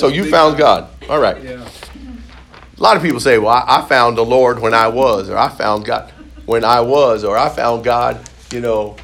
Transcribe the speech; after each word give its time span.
So 0.00 0.08
you 0.08 0.30
found 0.30 0.56
God. 0.56 0.88
All 1.08 1.20
right. 1.20 1.42
Yeah. 1.42 1.68
A 2.76 2.82
lot 2.82 2.96
of 2.96 3.02
people 3.02 3.20
say, 3.20 3.36
well, 3.36 3.50
I, 3.50 3.80
I 3.80 3.82
found 3.82 4.16
the 4.16 4.24
Lord 4.24 4.58
when 4.58 4.72
I 4.72 4.88
was, 4.88 5.28
or 5.28 5.36
I 5.36 5.50
found 5.50 5.84
God 5.84 6.10
when 6.46 6.64
I 6.64 6.80
was, 6.80 7.22
or 7.22 7.36
I 7.36 7.50
found 7.50 7.84
God, 7.84 8.18
you 8.50 8.60
know, 8.60 8.96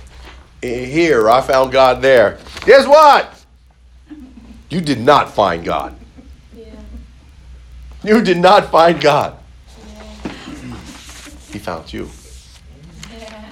here, 0.62 1.22
or 1.22 1.30
I 1.30 1.43
found 1.43 1.71
God 1.71 2.01
there. 2.01 2.38
Guess 2.64 2.87
what? 2.87 3.45
You 4.71 4.80
did 4.80 4.98
not 4.98 5.30
find 5.30 5.64
God. 5.64 5.95
Yeah. 6.56 6.64
You 8.03 8.22
did 8.22 8.38
not 8.38 8.71
find 8.71 8.99
God. 9.01 9.38
He 11.53 11.58
found 11.58 11.92
you. 11.92 12.08
Yeah. 13.13 13.44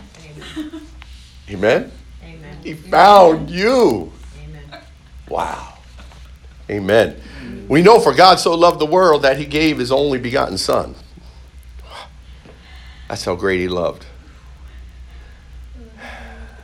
Amen? 1.50 1.92
Amen. 2.24 2.58
He 2.64 2.74
found 2.74 3.50
you. 3.50 4.10
Amen. 4.42 4.80
Wow. 5.28 5.74
Amen. 6.70 7.20
We 7.68 7.82
know 7.82 7.98
for 7.98 8.14
God 8.14 8.36
so 8.38 8.54
loved 8.54 8.78
the 8.78 8.86
world 8.86 9.22
that 9.22 9.38
he 9.38 9.46
gave 9.46 9.78
his 9.78 9.90
only 9.90 10.18
begotten 10.18 10.58
Son. 10.58 10.94
That's 13.08 13.24
how 13.24 13.34
great 13.34 13.60
he 13.60 13.68
loved. 13.68 14.06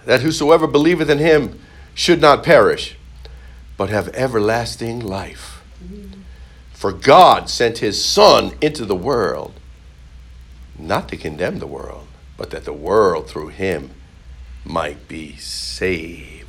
That 0.05 0.23
whosoever 0.23 0.66
believeth 0.66 1.11
in 1.11 1.19
him 1.19 1.61
should 1.95 2.20
not 2.20 2.43
perish, 2.43 2.97
but 3.77 3.89
have 3.89 4.09
everlasting 4.09 5.01
life. 5.01 5.62
For 6.73 6.92
God 6.92 7.51
sent 7.51 7.78
his 7.78 8.03
Son 8.03 8.53
into 8.61 8.84
the 8.84 8.97
world, 8.97 9.55
not 10.78 11.09
to 11.11 11.17
condemn 11.17 11.59
the 11.59 11.67
world, 11.67 12.06
but 12.37 12.51
that 12.51 12.65
the 12.65 12.73
world 12.73 13.28
through 13.28 13.48
him 13.48 13.91
might 14.65 15.06
be 15.09 15.37
saved. 15.37 16.40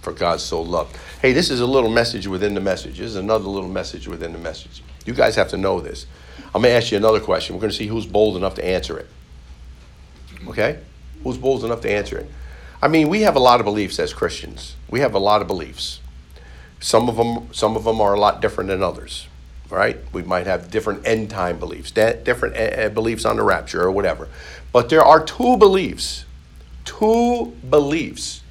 For 0.00 0.12
God 0.12 0.40
so 0.40 0.62
loved. 0.62 0.96
Hey, 1.20 1.32
this 1.32 1.50
is 1.50 1.60
a 1.60 1.66
little 1.66 1.90
message 1.90 2.26
within 2.26 2.54
the 2.54 2.60
message. 2.60 2.98
This 2.98 3.10
is 3.10 3.16
another 3.16 3.44
little 3.44 3.68
message 3.68 4.08
within 4.08 4.32
the 4.32 4.38
message. 4.38 4.82
You 5.04 5.12
guys 5.12 5.36
have 5.36 5.48
to 5.48 5.56
know 5.56 5.80
this. 5.80 6.06
I'm 6.54 6.62
going 6.62 6.72
to 6.72 6.76
ask 6.76 6.90
you 6.90 6.96
another 6.96 7.20
question. 7.20 7.54
We're 7.54 7.60
going 7.60 7.70
to 7.70 7.76
see 7.76 7.86
who's 7.86 8.06
bold 8.06 8.36
enough 8.36 8.54
to 8.54 8.64
answer 8.64 8.98
it. 8.98 9.08
Okay? 10.48 10.78
Who's 11.22 11.36
bold 11.36 11.64
enough 11.64 11.82
to 11.82 11.90
answer 11.90 12.18
it? 12.18 12.30
I 12.82 12.88
mean, 12.88 13.08
we 13.08 13.20
have 13.22 13.36
a 13.36 13.40
lot 13.40 13.60
of 13.60 13.66
beliefs 13.66 13.98
as 13.98 14.14
Christians. 14.14 14.74
We 14.88 15.00
have 15.00 15.14
a 15.14 15.18
lot 15.18 15.42
of 15.42 15.46
beliefs. 15.46 16.00
Some 16.80 17.10
of 17.10 17.16
them, 17.16 17.52
some 17.52 17.76
of 17.76 17.84
them 17.84 18.00
are 18.00 18.14
a 18.14 18.18
lot 18.18 18.40
different 18.40 18.68
than 18.68 18.82
others, 18.82 19.28
right? 19.68 19.98
We 20.14 20.22
might 20.22 20.46
have 20.46 20.70
different 20.70 21.06
end 21.06 21.28
time 21.28 21.58
beliefs, 21.58 21.90
different 21.90 22.56
uh, 22.56 22.86
uh, 22.86 22.88
beliefs 22.88 23.26
on 23.26 23.36
the 23.36 23.42
rapture 23.42 23.82
or 23.82 23.90
whatever. 23.90 24.28
But 24.72 24.88
there 24.88 25.02
are 25.02 25.22
two 25.22 25.58
beliefs, 25.58 26.24
two 26.86 27.54
beliefs 27.68 28.42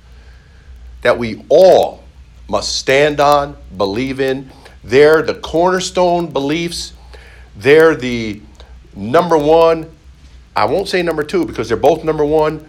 that 1.01 1.17
we 1.17 1.43
all 1.49 2.03
must 2.47 2.75
stand 2.75 3.19
on, 3.19 3.55
believe 3.77 4.19
in. 4.19 4.49
They're 4.83 5.21
the 5.21 5.35
cornerstone 5.35 6.27
beliefs. 6.27 6.93
They're 7.55 7.95
the 7.95 8.41
number 8.95 9.37
one. 9.37 9.89
I 10.55 10.65
won't 10.65 10.87
say 10.87 11.01
number 11.01 11.23
two 11.23 11.45
because 11.45 11.67
they're 11.67 11.77
both 11.77 12.03
number 12.03 12.25
one 12.25 12.67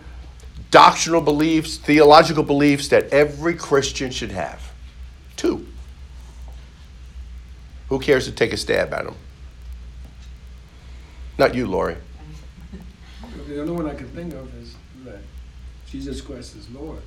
doctrinal 0.71 1.21
beliefs, 1.21 1.77
theological 1.79 2.43
beliefs 2.43 2.89
that 2.89 3.13
every 3.13 3.55
Christian 3.55 4.11
should 4.11 4.31
have. 4.31 4.73
Two. 5.37 5.67
Who 7.89 7.99
cares 7.99 8.27
to 8.27 8.33
take 8.33 8.53
a 8.53 8.57
stab 8.57 8.93
at 8.93 9.05
them? 9.05 9.17
Not 11.39 11.55
you, 11.55 11.67
Lori. 11.67 11.97
The 13.49 13.61
only 13.61 13.73
one 13.73 13.89
I 13.89 13.95
can 13.95 14.09
think 14.11 14.33
of 14.35 14.55
is 14.63 14.77
that 15.05 15.21
Jesus 15.89 16.21
Christ 16.21 16.55
is 16.55 16.71
Lord. 16.71 17.01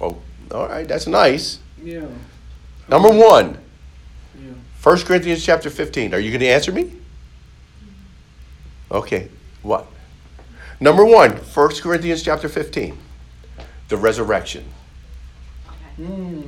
Oh, 0.00 0.20
all 0.52 0.68
right, 0.68 0.86
that's 0.86 1.06
nice. 1.06 1.58
Yeah. 1.82 2.06
Number 2.88 3.10
one, 3.10 3.58
Yeah. 4.34 4.52
1 4.82 4.98
Corinthians 5.04 5.44
chapter 5.44 5.70
15. 5.70 6.14
Are 6.14 6.18
you 6.18 6.30
going 6.30 6.40
to 6.40 6.46
answer 6.48 6.72
me? 6.72 6.92
Okay, 8.90 9.28
what? 9.62 9.86
Number 10.80 11.04
one, 11.04 11.32
1 11.32 11.68
Corinthians 11.82 12.22
chapter 12.22 12.48
15. 12.48 12.96
The 13.88 13.96
resurrection. 13.96 14.64
Mm. 16.00 16.46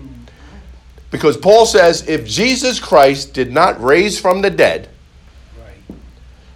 Because 1.10 1.36
Paul 1.36 1.66
says 1.66 2.08
if 2.08 2.26
Jesus 2.26 2.78
Christ 2.78 3.34
did 3.34 3.52
not 3.52 3.82
raise 3.82 4.18
from 4.18 4.42
the 4.42 4.50
dead, 4.50 4.88
Right. 5.58 5.98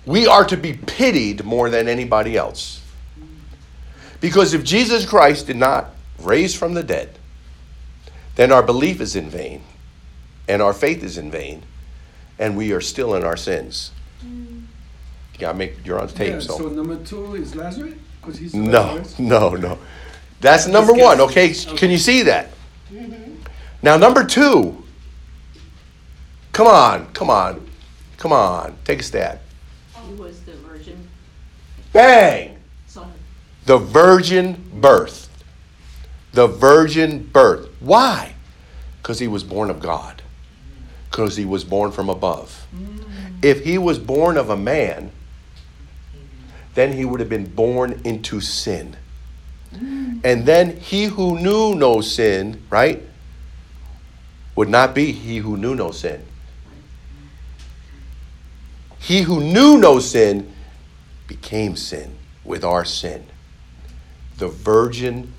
we 0.07 0.27
are 0.27 0.45
to 0.45 0.57
be 0.57 0.75
pitied 0.75 1.45
more 1.45 1.71
than 1.71 1.89
anybody 1.89 2.37
else. 2.37 2.81
Because 4.21 4.55
if 4.55 4.63
Jesus 4.63 5.05
Christ 5.05 5.49
did 5.49 5.57
not 5.57 5.91
raise 6.21 6.55
from 6.55 6.75
the 6.75 6.83
dead, 6.83 7.19
then 8.37 8.53
our 8.53 8.63
belief 8.63 9.01
is 9.01 9.17
in 9.17 9.29
vain, 9.31 9.63
and 10.49 10.61
our 10.61 10.73
faith 10.73 11.03
is 11.03 11.19
in 11.19 11.31
vain, 11.31 11.63
and 12.39 12.57
we 12.57 12.73
are 12.73 12.81
still 12.81 13.15
in 13.15 13.25
our 13.25 13.37
sins. 13.37 13.93
You 14.23 15.41
gotta 15.41 15.59
make 15.59 15.85
you're 15.85 16.01
on 16.01 16.09
tape, 16.09 16.35
Yeah, 16.35 16.41
so. 16.41 16.59
so 16.59 16.69
number 16.69 16.97
two 17.05 17.35
is 17.35 17.55
Lazarus? 17.57 17.95
Because 18.21 18.39
he's 18.39 18.55
No, 18.55 18.97
resurrection? 18.97 19.29
no, 19.29 19.51
no. 19.51 19.79
That's 20.41 20.67
number 20.67 20.93
one, 20.93 21.21
okay? 21.23 21.53
Can 21.77 21.91
you 21.91 21.99
see 21.99 22.23
that? 22.23 22.51
Mm-hmm. 22.93 23.35
Now, 23.83 23.97
number 23.97 24.25
two. 24.25 24.83
Come 26.53 26.67
on, 26.69 27.07
come 27.13 27.31
on, 27.31 27.67
come 28.17 28.33
on. 28.33 28.77
Take 28.85 29.01
a 29.01 29.03
stab. 29.03 29.41
He 30.07 30.15
was 30.15 30.41
the 30.43 30.53
virgin 30.53 31.09
Bang! 31.93 32.57
son. 32.87 33.13
The 33.67 33.79
virgin 33.79 34.63
birth. 34.75 35.29
The 36.33 36.47
virgin 36.47 37.25
birth. 37.33 37.69
Why? 37.85 38.35
Because 39.03 39.19
he 39.19 39.29
was 39.29 39.45
born 39.45 39.71
of 39.71 39.81
God. 39.81 40.23
Because 41.11 41.37
he 41.37 41.45
was 41.45 41.65
born 41.65 41.93
from 41.93 42.09
above. 42.09 42.67
Mm. 42.75 43.45
If 43.45 43.65
he 43.65 43.79
was 43.79 43.99
born 43.99 44.37
of 44.37 44.51
a 44.51 44.57
man, 44.57 45.11
then 46.75 46.93
he 46.93 47.05
would 47.05 47.21
have 47.21 47.29
been 47.29 47.47
born 47.47 48.01
into 48.05 48.41
sin. 48.41 48.97
Mm. 49.75 50.21
And 50.25 50.47
then 50.47 50.77
he 50.77 51.05
who 51.05 51.39
knew 51.39 51.75
no 51.75 52.01
sin, 52.01 52.63
right, 52.71 53.03
would 54.57 54.69
not 54.69 54.95
be 54.95 55.13
he 55.13 55.39
who 55.39 55.57
knew 55.57 55.75
no 55.75 55.91
sin. 55.91 56.25
He 58.99 59.23
who 59.23 59.41
knew 59.41 59.77
no 59.79 59.99
sin 59.99 60.51
became 61.27 61.77
sin 61.77 62.17
with 62.45 62.65
our 62.65 62.85
sin. 62.85 63.27
The 64.39 64.49
virgin 64.49 65.33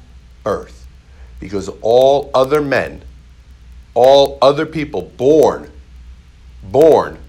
birth. 0.44 0.85
Because 1.46 1.70
all 1.82 2.32
other 2.34 2.60
men, 2.60 3.04
all 3.94 4.40
other 4.42 4.66
people 4.66 5.04
born, 5.16 5.70
born, 6.64 7.20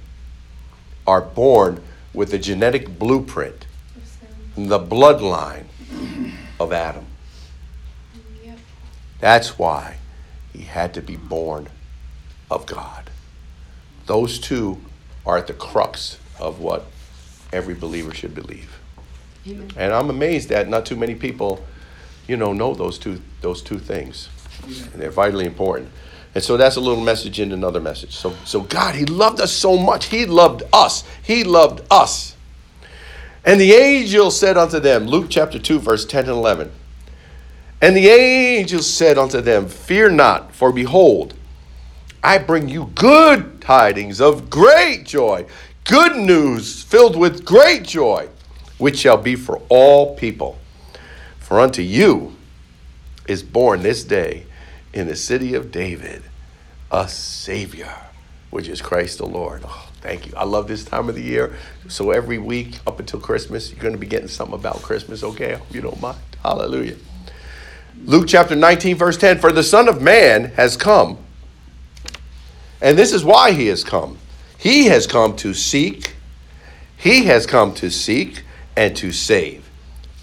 are 1.06 1.20
born 1.20 1.82
with 2.14 2.30
the 2.30 2.38
genetic 2.38 2.98
blueprint, 2.98 3.66
the 4.56 4.78
bloodline 4.78 5.66
of 6.58 6.72
Adam. 6.72 7.04
Yep. 8.42 8.58
That's 9.20 9.58
why 9.58 9.98
he 10.54 10.62
had 10.62 10.94
to 10.94 11.02
be 11.02 11.16
born 11.16 11.68
of 12.50 12.64
God. 12.64 13.10
Those 14.06 14.38
two 14.38 14.80
are 15.26 15.36
at 15.36 15.46
the 15.46 15.52
crux 15.52 16.16
of 16.40 16.58
what 16.58 16.86
every 17.52 17.74
believer 17.74 18.14
should 18.14 18.34
believe. 18.34 18.80
Amen. 19.46 19.70
And 19.76 19.92
I'm 19.92 20.08
amazed 20.08 20.48
that 20.48 20.70
not 20.70 20.86
too 20.86 20.96
many 20.96 21.14
people, 21.14 21.62
you 22.26 22.36
know, 22.36 22.52
know 22.52 22.74
those 22.74 22.98
two 22.98 23.20
those 23.40 23.62
two 23.62 23.78
things. 23.78 24.28
And 24.64 25.00
they're 25.00 25.10
vitally 25.10 25.46
important. 25.46 25.90
And 26.34 26.42
so 26.42 26.56
that's 26.56 26.76
a 26.76 26.80
little 26.80 27.02
message 27.02 27.40
in 27.40 27.52
another 27.52 27.80
message. 27.80 28.14
So 28.16 28.34
so 28.44 28.60
God, 28.62 28.94
he 28.94 29.04
loved 29.04 29.40
us 29.40 29.52
so 29.52 29.76
much. 29.76 30.06
He 30.06 30.26
loved 30.26 30.62
us. 30.72 31.04
He 31.22 31.44
loved 31.44 31.82
us. 31.90 32.36
And 33.44 33.60
the 33.60 33.72
angel 33.72 34.30
said 34.30 34.56
unto 34.56 34.80
them, 34.80 35.06
Luke 35.06 35.26
chapter 35.30 35.58
2 35.58 35.78
verse 35.78 36.04
10 36.04 36.24
and 36.24 36.32
11. 36.32 36.72
And 37.80 37.94
the 37.94 38.08
angel 38.08 38.82
said 38.82 39.18
unto 39.18 39.40
them, 39.40 39.68
Fear 39.68 40.10
not, 40.10 40.52
for 40.54 40.72
behold, 40.72 41.34
I 42.22 42.38
bring 42.38 42.68
you 42.68 42.90
good 42.94 43.60
tidings 43.60 44.20
of 44.20 44.50
great 44.50 45.04
joy, 45.04 45.46
good 45.84 46.16
news 46.16 46.82
filled 46.82 47.16
with 47.16 47.44
great 47.44 47.84
joy, 47.84 48.28
which 48.78 48.98
shall 48.98 49.18
be 49.18 49.36
for 49.36 49.60
all 49.68 50.16
people. 50.16 50.58
For 51.46 51.60
unto 51.60 51.80
you 51.80 52.34
is 53.28 53.44
born 53.44 53.84
this 53.84 54.02
day 54.02 54.46
in 54.92 55.06
the 55.06 55.14
city 55.14 55.54
of 55.54 55.70
David 55.70 56.24
a 56.90 57.06
Savior, 57.06 57.94
which 58.50 58.66
is 58.66 58.82
Christ 58.82 59.18
the 59.18 59.26
Lord. 59.26 59.62
Oh, 59.64 59.88
thank 60.00 60.26
you. 60.26 60.32
I 60.36 60.42
love 60.42 60.66
this 60.66 60.84
time 60.84 61.08
of 61.08 61.14
the 61.14 61.22
year. 61.22 61.54
So 61.86 62.10
every 62.10 62.38
week 62.38 62.80
up 62.84 62.98
until 62.98 63.20
Christmas, 63.20 63.70
you're 63.70 63.78
going 63.78 63.94
to 63.94 63.98
be 63.98 64.08
getting 64.08 64.26
something 64.26 64.56
about 64.56 64.82
Christmas, 64.82 65.22
okay? 65.22 65.52
I 65.52 65.56
hope 65.58 65.72
you 65.72 65.82
don't 65.82 66.00
mind. 66.00 66.18
Hallelujah. 66.42 66.96
Luke 68.04 68.26
chapter 68.26 68.56
19, 68.56 68.96
verse 68.96 69.16
10 69.16 69.38
For 69.38 69.52
the 69.52 69.62
Son 69.62 69.88
of 69.88 70.02
Man 70.02 70.46
has 70.56 70.76
come. 70.76 71.16
And 72.82 72.98
this 72.98 73.12
is 73.12 73.24
why 73.24 73.52
he 73.52 73.68
has 73.68 73.84
come. 73.84 74.18
He 74.58 74.86
has 74.86 75.06
come 75.06 75.36
to 75.36 75.54
seek, 75.54 76.16
he 76.96 77.26
has 77.26 77.46
come 77.46 77.72
to 77.74 77.88
seek 77.88 78.42
and 78.76 78.96
to 78.96 79.12
save 79.12 79.70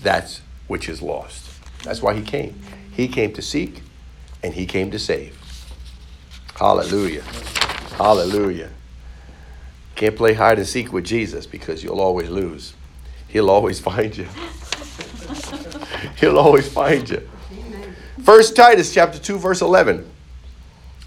that 0.01 0.41
which 0.67 0.89
is 0.89 1.01
lost. 1.01 1.49
That's 1.83 2.01
why 2.01 2.13
he 2.13 2.21
came. 2.21 2.59
He 2.91 3.07
came 3.07 3.33
to 3.33 3.41
seek 3.41 3.81
and 4.41 4.53
he 4.53 4.65
came 4.65 4.91
to 4.91 4.99
save. 4.99 5.37
Hallelujah. 6.55 7.23
Hallelujah. 7.97 8.69
Can't 9.95 10.15
play 10.15 10.33
hide 10.33 10.57
and 10.57 10.67
seek 10.67 10.91
with 10.91 11.05
Jesus 11.05 11.45
because 11.45 11.83
you'll 11.83 12.01
always 12.01 12.29
lose. 12.29 12.73
He'll 13.27 13.49
always 13.49 13.79
find 13.79 14.15
you. 14.15 14.27
He'll 16.17 16.37
always 16.37 16.71
find 16.71 17.09
you. 17.09 17.27
First 18.23 18.55
Titus 18.55 18.93
chapter 18.93 19.19
2 19.19 19.37
verse 19.37 19.61
11. 19.61 20.09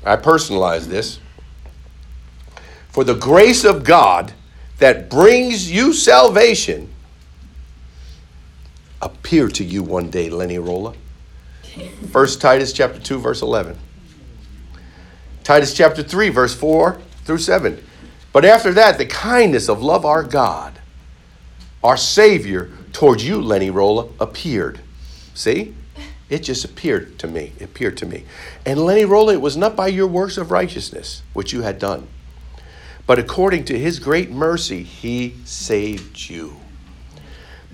I 0.05 0.17
personalize 0.17 0.87
this. 0.87 1.19
For 2.89 3.05
the 3.05 3.15
grace 3.15 3.65
of 3.65 3.85
God 3.85 4.33
that 4.79 5.11
brings 5.11 5.71
you 5.71 5.93
salvation 5.93 6.93
appear 9.01 9.49
to 9.49 9.65
you 9.65 9.83
one 9.83 10.11
day, 10.11 10.31
Lenny 10.31 10.59
Rolla. 10.59 10.95
First 12.11 12.41
Titus 12.41 12.73
chapter 12.73 12.99
2 12.99 13.19
verse 13.19 13.43
11. 13.43 13.79
Titus 15.45 15.75
chapter 15.75 16.03
3 16.03 16.31
verse 16.31 16.55
4 16.55 17.01
through 17.25 17.39
7. 17.39 17.85
But 18.33 18.45
after 18.45 18.73
that 18.73 18.99
the 18.99 19.07
kindness 19.07 19.69
of 19.69 19.83
love 19.83 20.05
our 20.05 20.23
God, 20.23 20.79
our 21.85 21.97
savior 21.97 22.71
towards 22.93 23.27
you 23.27 23.41
Lenny 23.41 23.71
Rolla 23.71 24.09
appeared. 24.19 24.81
See? 25.35 25.75
It 26.29 26.41
just 26.41 26.65
appeared 26.65 27.19
to 27.21 27.29
me. 27.29 27.53
It 27.59 27.65
appeared 27.65 27.97
to 27.99 28.07
me. 28.07 28.25
And 28.65 28.85
Lenny 28.85 29.05
Rolla, 29.05 29.35
it 29.35 29.41
was 29.41 29.57
not 29.57 29.77
by 29.77 29.89
your 29.89 30.09
works 30.09 30.39
of 30.39 30.51
righteousness 30.51 31.23
which 31.35 31.53
you 31.53 31.63
had 31.63 31.79
done, 31.79 32.09
but 33.07 33.19
according 33.19 33.67
to 33.67 33.79
his 33.79 34.01
great 34.01 34.31
mercy, 34.31 34.83
he 34.83 35.37
saved 35.45 36.29
you 36.29 36.57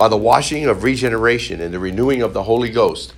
by 0.02 0.08
the 0.08 0.16
washing 0.16 0.66
of 0.66 0.82
regeneration 0.82 1.60
and 1.60 1.72
the 1.72 1.78
renewing 1.78 2.22
of 2.22 2.32
the 2.34 2.42
Holy 2.42 2.68
Ghost, 2.68 3.14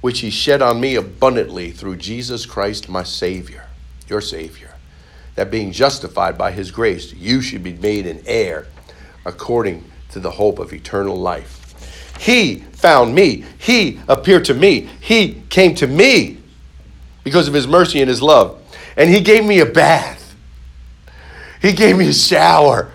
which 0.00 0.20
he 0.20 0.30
shed 0.30 0.62
on 0.62 0.80
me 0.80 0.94
abundantly 0.94 1.70
through 1.70 1.96
Jesus 1.96 2.46
Christ, 2.46 2.88
my 2.88 3.02
Savior, 3.02 3.66
your 4.08 4.22
Savior, 4.22 4.74
that 5.34 5.50
being 5.50 5.70
justified 5.70 6.38
by 6.38 6.50
his 6.50 6.70
grace, 6.70 7.12
you 7.12 7.42
should 7.42 7.62
be 7.62 7.74
made 7.74 8.06
an 8.06 8.22
heir 8.24 8.66
according 9.26 9.84
to 10.12 10.18
the 10.18 10.30
hope 10.30 10.58
of 10.58 10.72
eternal 10.72 11.14
life. 11.14 12.16
He 12.18 12.60
found 12.72 13.14
me. 13.14 13.44
He 13.58 14.00
appeared 14.08 14.46
to 14.46 14.54
me. 14.54 14.88
He 15.02 15.42
came 15.50 15.74
to 15.74 15.86
me 15.86 16.38
because 17.22 17.48
of 17.48 17.52
his 17.52 17.66
mercy 17.66 18.00
and 18.00 18.08
his 18.08 18.22
love. 18.22 18.62
And 18.96 19.10
he 19.10 19.20
gave 19.20 19.44
me 19.44 19.58
a 19.58 19.66
bath. 19.66 20.34
He 21.60 21.74
gave 21.74 21.98
me 21.98 22.08
a 22.08 22.14
shower. 22.14 22.90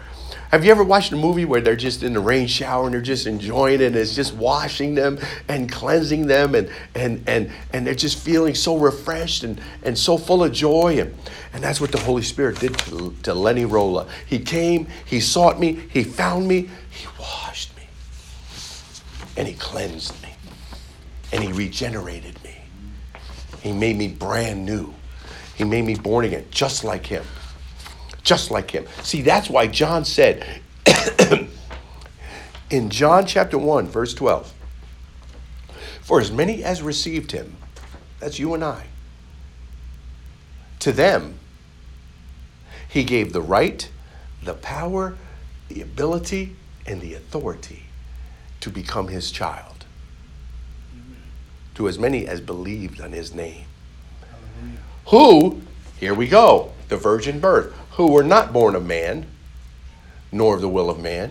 Have 0.49 0.65
you 0.65 0.71
ever 0.71 0.83
watched 0.83 1.11
a 1.11 1.15
movie 1.15 1.45
where 1.45 1.61
they're 1.61 1.75
just 1.75 2.01
in 2.01 2.13
the 2.13 2.19
rain 2.19 2.47
shower 2.47 2.85
and 2.85 2.93
they're 2.93 3.01
just 3.01 3.27
enjoying 3.27 3.81
it 3.81 3.87
and 3.87 3.95
it's 3.95 4.15
just 4.15 4.33
washing 4.33 4.95
them 4.95 5.19
and 5.47 5.71
cleansing 5.71 6.25
them 6.25 6.55
and 6.55 6.71
and 6.95 7.23
and, 7.27 7.51
and 7.71 7.85
they're 7.85 7.93
just 7.93 8.17
feeling 8.17 8.55
so 8.55 8.75
refreshed 8.75 9.43
and, 9.43 9.61
and 9.83 9.95
so 9.95 10.17
full 10.17 10.43
of 10.43 10.51
joy 10.51 10.99
and, 10.99 11.13
and 11.53 11.63
that's 11.63 11.79
what 11.79 11.91
the 11.91 11.99
Holy 11.99 12.23
Spirit 12.23 12.59
did 12.59 12.75
to, 12.79 13.15
to 13.21 13.33
Lenny 13.35 13.65
Rolla. 13.65 14.07
He 14.25 14.39
came, 14.39 14.87
he 15.05 15.19
sought 15.19 15.59
me, 15.59 15.83
he 15.91 16.03
found 16.03 16.47
me, 16.47 16.67
he 16.89 17.07
washed 17.19 17.75
me, 17.77 17.83
and 19.37 19.47
he 19.47 19.53
cleansed 19.53 20.19
me, 20.23 20.29
and 21.31 21.43
he 21.43 21.53
regenerated 21.53 22.43
me. 22.43 22.55
He 23.61 23.71
made 23.71 23.97
me 23.97 24.07
brand 24.07 24.65
new. 24.65 24.95
He 25.53 25.63
made 25.63 25.85
me 25.85 25.93
born 25.93 26.25
again, 26.25 26.45
just 26.49 26.83
like 26.83 27.05
him 27.05 27.23
just 28.29 28.51
like 28.51 28.69
him. 28.69 28.85
See, 29.01 29.23
that's 29.23 29.49
why 29.49 29.65
John 29.65 30.05
said 30.05 30.61
in 32.69 32.91
John 32.91 33.25
chapter 33.25 33.57
1, 33.57 33.87
verse 33.87 34.13
12, 34.13 34.53
For 36.01 36.21
as 36.21 36.31
many 36.31 36.63
as 36.63 36.83
received 36.83 37.31
him, 37.31 37.57
that's 38.19 38.37
you 38.37 38.53
and 38.53 38.63
I, 38.63 38.85
to 40.77 40.91
them 40.91 41.39
he 42.87 43.03
gave 43.03 43.33
the 43.33 43.41
right, 43.41 43.89
the 44.43 44.53
power, 44.53 45.17
the 45.67 45.81
ability, 45.81 46.55
and 46.85 47.01
the 47.01 47.15
authority 47.15 47.85
to 48.59 48.69
become 48.69 49.07
his 49.07 49.31
child. 49.31 49.85
To 51.73 51.87
as 51.87 51.97
many 51.97 52.27
as 52.27 52.41
believed 52.41 53.01
on 53.01 53.11
his 53.11 53.33
name. 53.33 53.65
Who, 55.07 55.63
here 55.99 56.13
we 56.13 56.27
go, 56.27 56.73
the 56.89 56.97
virgin 56.97 57.39
birth 57.39 57.73
who 57.99 58.07
were 58.07 58.23
not 58.23 58.53
born 58.53 58.75
of 58.75 58.85
man, 58.85 59.25
nor 60.31 60.55
of 60.55 60.61
the 60.61 60.69
will 60.69 60.89
of 60.89 60.97
man. 60.97 61.29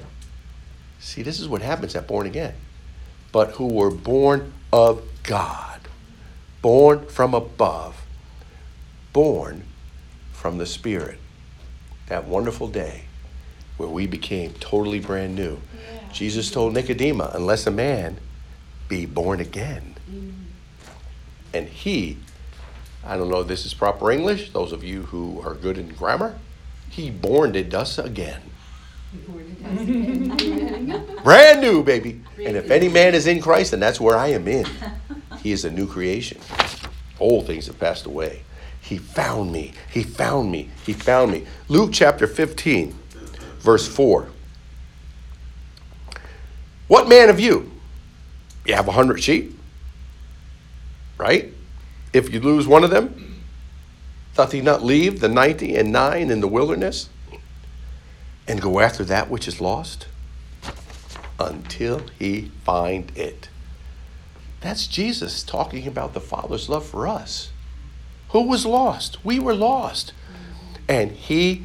See, 1.00 1.22
this 1.22 1.40
is 1.40 1.48
what 1.48 1.62
happens 1.62 1.96
at 1.96 2.06
born 2.06 2.26
again. 2.26 2.52
But 3.32 3.52
who 3.52 3.68
were 3.68 3.90
born 3.90 4.52
of 4.70 5.02
God, 5.22 5.80
born 6.60 7.06
from 7.06 7.32
above, 7.32 8.04
born 9.14 9.62
from 10.30 10.58
the 10.58 10.66
Spirit. 10.66 11.18
That 12.08 12.26
wonderful 12.26 12.68
day 12.68 13.04
where 13.78 13.88
we 13.88 14.06
became 14.06 14.52
totally 14.60 15.00
brand 15.00 15.34
new. 15.34 15.52
Yeah. 15.74 16.12
Jesus 16.12 16.50
told 16.50 16.74
Nicodemus, 16.74 17.34
unless 17.34 17.66
a 17.66 17.70
man 17.70 18.18
be 18.88 19.06
born 19.06 19.40
again. 19.40 19.94
Mm. 20.10 20.32
And 21.54 21.66
he, 21.66 22.18
I 23.02 23.16
don't 23.16 23.30
know 23.30 23.40
if 23.40 23.48
this 23.48 23.64
is 23.64 23.72
proper 23.72 24.10
English, 24.10 24.52
those 24.52 24.72
of 24.72 24.84
you 24.84 25.04
who 25.04 25.40
are 25.40 25.54
good 25.54 25.78
in 25.78 25.88
grammar, 25.94 26.38
he 26.90 27.10
borned 27.10 27.56
us 27.74 27.98
again. 27.98 28.42
Brand 31.24 31.60
new, 31.60 31.82
baby. 31.82 32.20
And 32.44 32.56
if 32.56 32.70
any 32.70 32.88
man 32.88 33.14
is 33.14 33.26
in 33.26 33.40
Christ, 33.40 33.72
then 33.72 33.80
that's 33.80 34.00
where 34.00 34.16
I 34.16 34.28
am 34.28 34.46
in. 34.46 34.66
He 35.42 35.52
is 35.52 35.64
a 35.64 35.70
new 35.70 35.86
creation. 35.86 36.38
Old 37.20 37.46
things 37.46 37.66
have 37.66 37.78
passed 37.78 38.06
away. 38.06 38.42
He 38.80 38.98
found 38.98 39.52
me. 39.52 39.72
He 39.90 40.02
found 40.02 40.50
me. 40.50 40.70
He 40.86 40.92
found 40.92 41.32
me. 41.32 41.46
Luke 41.68 41.90
chapter 41.92 42.26
15, 42.26 42.94
verse 43.58 43.86
4. 43.86 44.28
What 46.86 47.08
man 47.08 47.28
of 47.28 47.38
you? 47.38 47.70
You 48.64 48.74
have 48.74 48.88
a 48.88 48.92
hundred 48.92 49.22
sheep, 49.22 49.58
right? 51.18 51.52
If 52.12 52.32
you 52.32 52.40
lose 52.40 52.66
one 52.66 52.84
of 52.84 52.90
them, 52.90 53.27
doth 54.38 54.52
he 54.52 54.60
not 54.60 54.84
leave 54.84 55.18
the 55.18 55.28
ninety 55.28 55.74
and 55.74 55.90
nine 55.90 56.30
in 56.30 56.40
the 56.40 56.46
wilderness 56.46 57.08
and 58.46 58.62
go 58.62 58.78
after 58.78 59.02
that 59.02 59.28
which 59.28 59.48
is 59.48 59.60
lost 59.60 60.06
until 61.40 62.06
he 62.20 62.52
find 62.62 63.10
it? 63.16 63.48
That's 64.60 64.86
Jesus 64.86 65.42
talking 65.42 65.88
about 65.88 66.14
the 66.14 66.20
Father's 66.20 66.68
love 66.68 66.86
for 66.86 67.08
us. 67.08 67.50
Who 68.28 68.42
was 68.42 68.64
lost? 68.64 69.24
We 69.24 69.40
were 69.40 69.54
lost. 69.54 70.12
And 70.88 71.10
he 71.10 71.64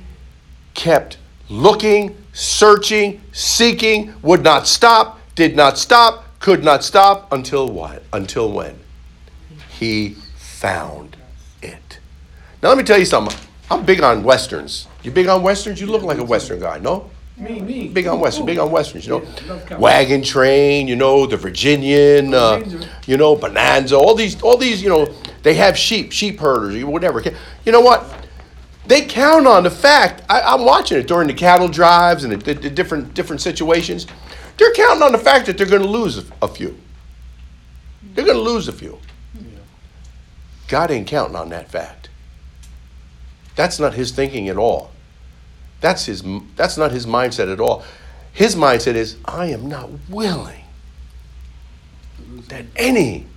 kept 0.74 1.20
looking, 1.50 2.18
searching, 2.34 3.22
seeking, 3.32 4.16
would 4.24 4.44
not 4.44 4.66
stop, 4.66 5.20
did 5.36 5.56
not 5.56 5.78
stop, 5.78 6.26
could 6.40 6.64
not 6.64 6.84
stop 6.84 7.32
until 7.32 7.70
what? 7.70 8.02
Until 8.12 8.52
when? 8.52 8.80
He 9.78 10.16
found. 10.38 11.18
Now 12.64 12.70
let 12.70 12.78
me 12.78 12.86
tell 12.86 12.98
you 12.98 13.04
something. 13.04 13.38
I'm 13.70 13.84
big 13.84 14.02
on 14.02 14.24
westerns. 14.24 14.88
You 15.04 15.12
big 15.12 15.28
on 15.28 15.44
westerns? 15.44 15.82
You 15.82 15.88
look 15.88 16.02
like 16.02 16.20
a 16.20 16.24
western 16.24 16.62
guy, 16.62 16.80
no? 16.80 17.12
Me, 17.36 17.60
me. 17.60 17.90
Big 17.90 18.08
on 18.08 18.22
western, 18.22 18.46
big 18.46 18.58
on 18.58 18.72
westerns, 18.72 19.06
you 19.06 19.20
know. 19.20 19.28
Yeah. 19.46 19.78
Wagon 19.78 20.22
Train, 20.22 20.88
you 20.88 20.96
know, 20.96 21.26
the 21.26 21.36
Virginian, 21.36 22.34
uh, 22.34 22.64
you 23.06 23.18
know, 23.18 23.36
Bonanza, 23.36 23.98
all 23.98 24.16
these, 24.16 24.42
all 24.42 24.56
these, 24.56 24.82
you 24.82 24.88
know, 24.88 25.14
they 25.42 25.56
have 25.56 25.78
sheep, 25.78 26.14
sheep 26.14 26.40
herders, 26.40 26.82
whatever. 26.86 27.22
You 27.66 27.74
know 27.74 27.82
what? 27.82 28.28
They 28.88 29.02
count 29.02 29.46
on 29.46 29.64
the 29.64 29.72
fact. 29.72 30.24
I, 30.30 30.42
I'm 30.42 30.64
watching 30.64 30.98
it 30.98 31.08
during 31.08 31.28
the 31.28 31.34
cattle 31.34 31.68
drives 31.68 32.24
and 32.24 32.32
the, 32.32 32.38
the, 32.38 32.54
the 32.54 32.70
different 32.70 33.14
different 33.14 33.42
situations. 33.42 34.08
They're 34.58 34.74
counting 34.74 35.04
on 35.04 35.12
the 35.12 35.18
fact 35.18 35.48
that 35.48 35.58
they're 35.58 35.68
going 35.68 35.82
to 35.82 35.88
lose 35.88 36.18
a, 36.18 36.24
a 36.42 36.48
few. 36.48 36.80
They're 38.14 38.26
going 38.26 38.38
to 38.38 38.44
lose 38.44 38.70
a 38.70 38.74
few. 38.74 39.00
God 40.70 40.92
ain't 40.92 41.08
counting 41.08 41.36
on 41.36 41.50
that 41.50 41.70
fact. 41.70 42.03
That's 43.56 43.80
not 43.80 43.94
his 43.94 44.12
thinking 44.12 44.50
at 44.50 44.58
all. 44.58 44.92
That's 45.82 46.06
his. 46.06 46.24
That's 46.56 46.78
not 46.78 46.92
his 46.92 47.06
mindset 47.06 47.52
at 47.52 47.60
all. 47.60 47.84
His 48.32 48.56
mindset 48.56 48.96
is, 48.96 49.18
I 49.26 49.48
am 49.48 49.70
not 49.70 49.90
willing 50.10 50.64
that 52.48 52.66
any 52.76 53.28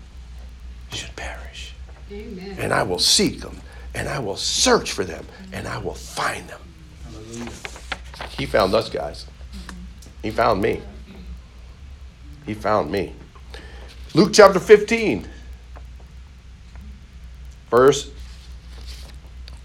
should 0.91 1.15
perish, 1.17 1.75
Amen. 2.11 2.57
and 2.59 2.73
I 2.73 2.83
will 2.83 2.99
seek 2.99 3.41
them, 3.41 3.61
and 3.95 4.09
I 4.09 4.19
will 4.19 4.37
search 4.37 4.93
for 4.93 5.05
them, 5.05 5.27
and 5.53 5.69
I 5.69 5.79
will 5.79 5.95
find 5.95 6.49
them. 6.49 6.61
Hallelujah. 7.05 7.51
He 8.39 8.47
found 8.47 8.75
us 8.75 8.89
guys. 8.89 9.27
He 10.23 10.31
found 10.31 10.63
me. 10.63 10.81
He 12.47 12.55
found 12.55 12.91
me. 12.91 13.13
Luke 14.15 14.31
chapter 14.33 14.61
15, 14.61 15.29
verse 17.71 18.11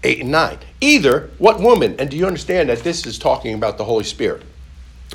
8 0.04 0.20
and 0.20 0.30
9. 0.30 0.58
Either, 0.80 1.30
what 1.38 1.60
woman, 1.60 1.94
and 1.98 2.10
do 2.10 2.16
you 2.16 2.26
understand 2.26 2.68
that 2.68 2.80
this 2.80 3.06
is 3.06 3.18
talking 3.18 3.54
about 3.54 3.78
the 3.78 3.84
Holy 3.84 4.04
Spirit? 4.04 4.42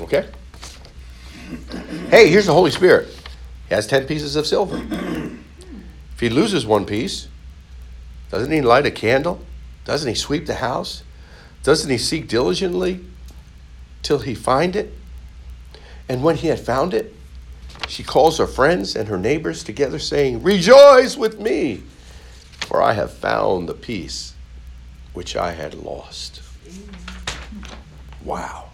Okay? 0.00 0.26
Hey, 2.10 2.30
here's 2.30 2.46
the 2.46 2.54
Holy 2.54 2.70
Spirit. 2.70 3.08
He 3.68 3.74
has 3.74 3.86
10 3.86 4.06
pieces 4.06 4.36
of 4.36 4.46
silver. 4.46 4.76
If 6.14 6.20
he 6.20 6.30
loses 6.30 6.66
one 6.66 6.86
piece, 6.86 7.28
doesn't 8.30 8.50
he 8.50 8.62
light 8.62 8.86
a 8.86 8.90
candle? 8.90 9.40
Doesn't 9.84 10.08
he 10.08 10.14
sweep 10.14 10.46
the 10.46 10.56
house? 10.56 11.02
Doesn't 11.62 11.90
he 11.90 11.98
seek 11.98 12.28
diligently 12.28 13.00
till 14.02 14.20
he 14.20 14.34
find 14.34 14.74
it? 14.74 14.94
And 16.08 16.22
when 16.22 16.36
he 16.36 16.48
had 16.48 16.60
found 16.60 16.94
it, 16.94 17.14
she 17.88 18.02
calls 18.02 18.38
her 18.38 18.46
friends 18.46 18.96
and 18.96 19.08
her 19.08 19.18
neighbors 19.18 19.62
together, 19.62 19.98
saying, 19.98 20.42
Rejoice 20.42 21.16
with 21.16 21.38
me, 21.38 21.82
for 22.60 22.82
I 22.82 22.94
have 22.94 23.12
found 23.12 23.68
the 23.68 23.74
piece 23.74 24.34
which 25.18 25.34
I 25.34 25.50
had 25.50 25.74
lost. 25.74 26.42
Wow. 28.24 28.70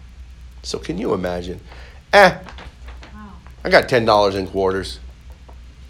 So 0.63 0.79
can 0.79 0.99
you 0.99 1.15
imagine? 1.15 1.59
Eh, 2.13 2.39
I 3.65 3.71
got 3.71 3.89
$10 3.89 4.35
in 4.35 4.47
quarters. 4.49 5.01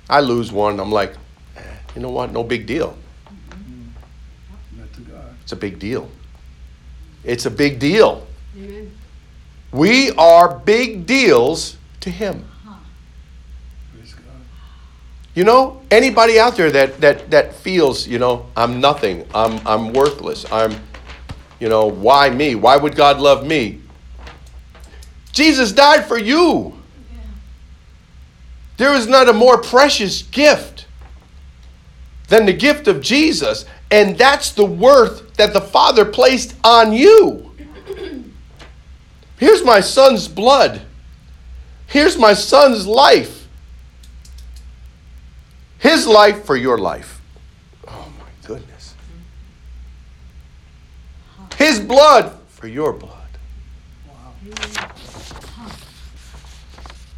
I 0.08 0.20
lose 0.20 0.52
one. 0.52 0.78
I'm 0.78 0.92
like, 0.92 1.14
eh, 1.56 1.60
you 1.96 2.02
know 2.02 2.10
what? 2.10 2.30
No 2.30 2.44
big 2.44 2.68
deal. 2.68 2.96
Not 4.78 4.92
to 4.92 5.00
God. 5.00 5.34
It's 5.42 5.50
a 5.50 5.56
big 5.56 5.80
deal. 5.80 6.08
It's 7.24 7.46
a 7.46 7.50
big 7.50 7.80
deal. 7.80 8.24
Amen. 8.56 8.92
We 9.72 10.12
are 10.12 10.56
big 10.56 11.04
deals 11.04 11.78
to 11.98 12.10
Him. 12.10 12.44
You 15.34 15.42
know, 15.42 15.82
anybody 15.90 16.38
out 16.38 16.56
there 16.56 16.70
that 16.70 17.00
that 17.00 17.30
that 17.30 17.54
feels, 17.54 18.06
you 18.06 18.18
know, 18.18 18.46
I'm 18.56 18.80
nothing, 18.80 19.26
I'm 19.34 19.60
I'm 19.66 19.92
worthless, 19.92 20.44
I'm, 20.52 20.76
you 21.58 21.68
know, 21.68 21.86
why 21.86 22.30
me? 22.30 22.54
Why 22.54 22.76
would 22.76 22.94
God 22.94 23.18
love 23.18 23.44
me? 23.44 23.80
Jesus 25.32 25.72
died 25.72 26.06
for 26.06 26.16
you. 26.16 26.78
There 28.76 28.94
is 28.94 29.08
not 29.08 29.28
a 29.28 29.32
more 29.32 29.60
precious 29.60 30.22
gift 30.22 30.86
than 32.28 32.46
the 32.46 32.52
gift 32.52 32.86
of 32.86 33.00
Jesus, 33.00 33.64
and 33.90 34.16
that's 34.16 34.52
the 34.52 34.64
worth 34.64 35.34
that 35.34 35.52
the 35.52 35.60
Father 35.60 36.04
placed 36.04 36.54
on 36.62 36.92
you. 36.92 37.52
Here's 39.36 39.64
my 39.64 39.80
son's 39.80 40.28
blood. 40.28 40.82
Here's 41.86 42.16
my 42.16 42.34
son's 42.34 42.86
life. 42.86 43.43
His 45.84 46.06
life 46.06 46.44
for 46.46 46.56
your 46.56 46.78
life. 46.78 47.20
Oh 47.86 48.10
my 48.18 48.48
goodness. 48.48 48.94
His 51.58 51.78
blood 51.78 52.32
for 52.48 52.66
your 52.66 52.94
blood. 52.94 53.28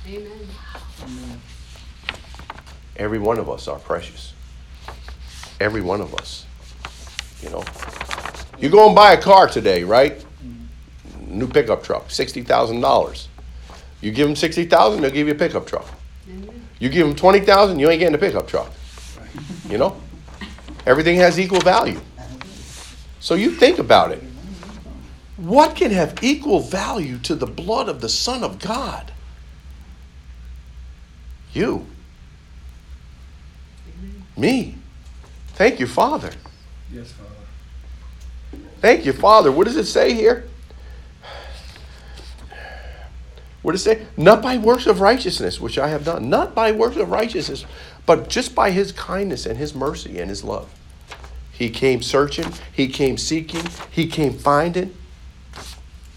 Amen. 0.08 1.40
Every 2.96 3.20
one 3.20 3.38
of 3.38 3.48
us 3.48 3.68
are 3.68 3.78
precious. 3.78 4.34
Every 5.60 5.80
one 5.80 6.00
of 6.00 6.12
us. 6.16 6.44
You 7.42 7.50
know. 7.50 7.62
You 8.58 8.68
go 8.68 8.88
and 8.88 8.96
buy 8.96 9.12
a 9.12 9.22
car 9.22 9.46
today, 9.46 9.84
right? 9.84 10.26
New 11.20 11.46
pickup 11.46 11.84
truck, 11.84 12.10
sixty 12.10 12.42
thousand 12.42 12.80
dollars. 12.80 13.28
You 14.00 14.10
give 14.10 14.26
them 14.26 14.34
sixty 14.34 14.64
thousand, 14.64 15.02
they'll 15.02 15.12
give 15.12 15.28
you 15.28 15.34
a 15.34 15.38
pickup 15.38 15.68
truck. 15.68 15.86
Amen. 16.28 16.55
You 16.78 16.88
give 16.88 17.06
them 17.06 17.16
twenty 17.16 17.40
thousand, 17.40 17.78
you 17.78 17.88
ain't 17.88 18.00
getting 18.00 18.14
a 18.14 18.18
pickup 18.18 18.46
truck. 18.48 18.70
You 19.68 19.78
know, 19.78 20.00
everything 20.86 21.16
has 21.16 21.38
equal 21.40 21.60
value. 21.60 22.00
So 23.20 23.34
you 23.34 23.50
think 23.50 23.78
about 23.78 24.12
it. 24.12 24.22
What 25.36 25.76
can 25.76 25.90
have 25.90 26.22
equal 26.22 26.60
value 26.60 27.18
to 27.18 27.34
the 27.34 27.46
blood 27.46 27.88
of 27.88 28.00
the 28.00 28.08
Son 28.08 28.42
of 28.42 28.58
God? 28.58 29.12
You. 31.52 31.86
Me. 34.36 34.74
Thank 35.54 35.80
you, 35.80 35.86
Father. 35.86 36.30
Yes, 36.92 37.12
Father. 37.12 37.30
Thank 38.80 39.06
you, 39.06 39.12
Father. 39.12 39.50
What 39.50 39.64
does 39.64 39.76
it 39.76 39.86
say 39.86 40.12
here? 40.12 40.48
What 43.66 43.72
does 43.72 43.84
it 43.84 43.98
say? 43.98 44.06
Not 44.16 44.42
by 44.42 44.58
works 44.58 44.86
of 44.86 45.00
righteousness, 45.00 45.60
which 45.60 45.76
I 45.76 45.88
have 45.88 46.04
done. 46.04 46.30
Not 46.30 46.54
by 46.54 46.70
works 46.70 46.94
of 46.98 47.10
righteousness, 47.10 47.66
but 48.06 48.28
just 48.28 48.54
by 48.54 48.70
his 48.70 48.92
kindness 48.92 49.44
and 49.44 49.58
his 49.58 49.74
mercy 49.74 50.20
and 50.20 50.30
his 50.30 50.44
love. 50.44 50.72
He 51.50 51.68
came 51.68 52.00
searching, 52.00 52.52
he 52.72 52.86
came 52.86 53.18
seeking, 53.18 53.64
he 53.90 54.06
came 54.06 54.34
finding, 54.34 54.94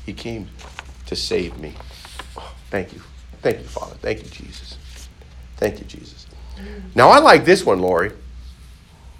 he 0.05 0.13
came 0.13 0.49
to 1.07 1.15
save 1.15 1.57
me. 1.57 1.73
Oh, 2.37 2.53
thank 2.69 2.93
you. 2.93 3.01
Thank 3.41 3.57
you, 3.57 3.63
Father. 3.63 3.95
Thank 3.95 4.21
you, 4.21 4.29
Jesus. 4.29 4.77
Thank 5.57 5.79
you, 5.79 5.85
Jesus. 5.85 6.27
Now 6.93 7.09
I 7.09 7.17
like 7.17 7.45
this 7.45 7.65
one, 7.65 7.79
Lori. 7.79 8.11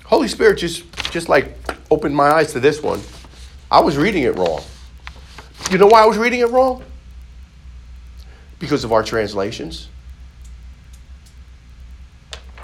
Holy 0.05 0.27
Spirit 0.27 0.59
just 0.59 0.83
just 1.09 1.29
like 1.29 1.57
opened 1.89 2.15
my 2.15 2.29
eyes 2.29 2.51
to 2.53 2.59
this 2.59 2.83
one. 2.83 3.01
I 3.71 3.79
was 3.79 3.97
reading 3.97 4.21
it 4.21 4.35
wrong. 4.35 4.61
You 5.71 5.79
know 5.79 5.87
why 5.87 6.03
I 6.03 6.05
was 6.05 6.19
reading 6.19 6.41
it 6.41 6.49
wrong? 6.51 6.83
Because 8.59 8.83
of 8.83 8.91
our 8.91 9.03
translations. 9.03 9.87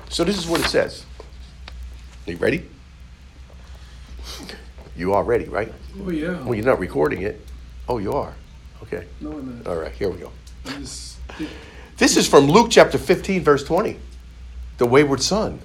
So 0.10 0.24
this 0.24 0.38
is 0.38 0.48
what 0.48 0.62
it 0.62 0.68
says. 0.68 1.06
Are 2.28 2.32
you 2.32 2.38
ready? 2.38 2.66
You 4.96 5.14
are 5.14 5.24
ready, 5.24 5.46
right? 5.46 5.74
Oh, 6.00 6.10
yeah. 6.10 6.42
Well, 6.44 6.56
you're 6.56 6.66
not 6.66 6.80
recording 6.80 7.24
it. 7.24 7.46
Oh, 7.88 7.98
you 7.98 8.14
are. 8.14 8.34
Okay. 8.84 9.06
No, 9.20 9.34
I'm 9.34 9.58
not. 9.58 9.68
All 9.68 9.76
right, 9.76 9.92
here 9.92 10.10
we 10.10 10.20
go. 10.20 10.32
This 11.98 12.18
is 12.18 12.28
from 12.28 12.48
Luke 12.48 12.68
chapter 12.70 12.98
15, 12.98 13.42
verse 13.42 13.64
20. 13.64 13.98
The 14.80 14.86
wayward 14.86 15.22
son. 15.22 15.62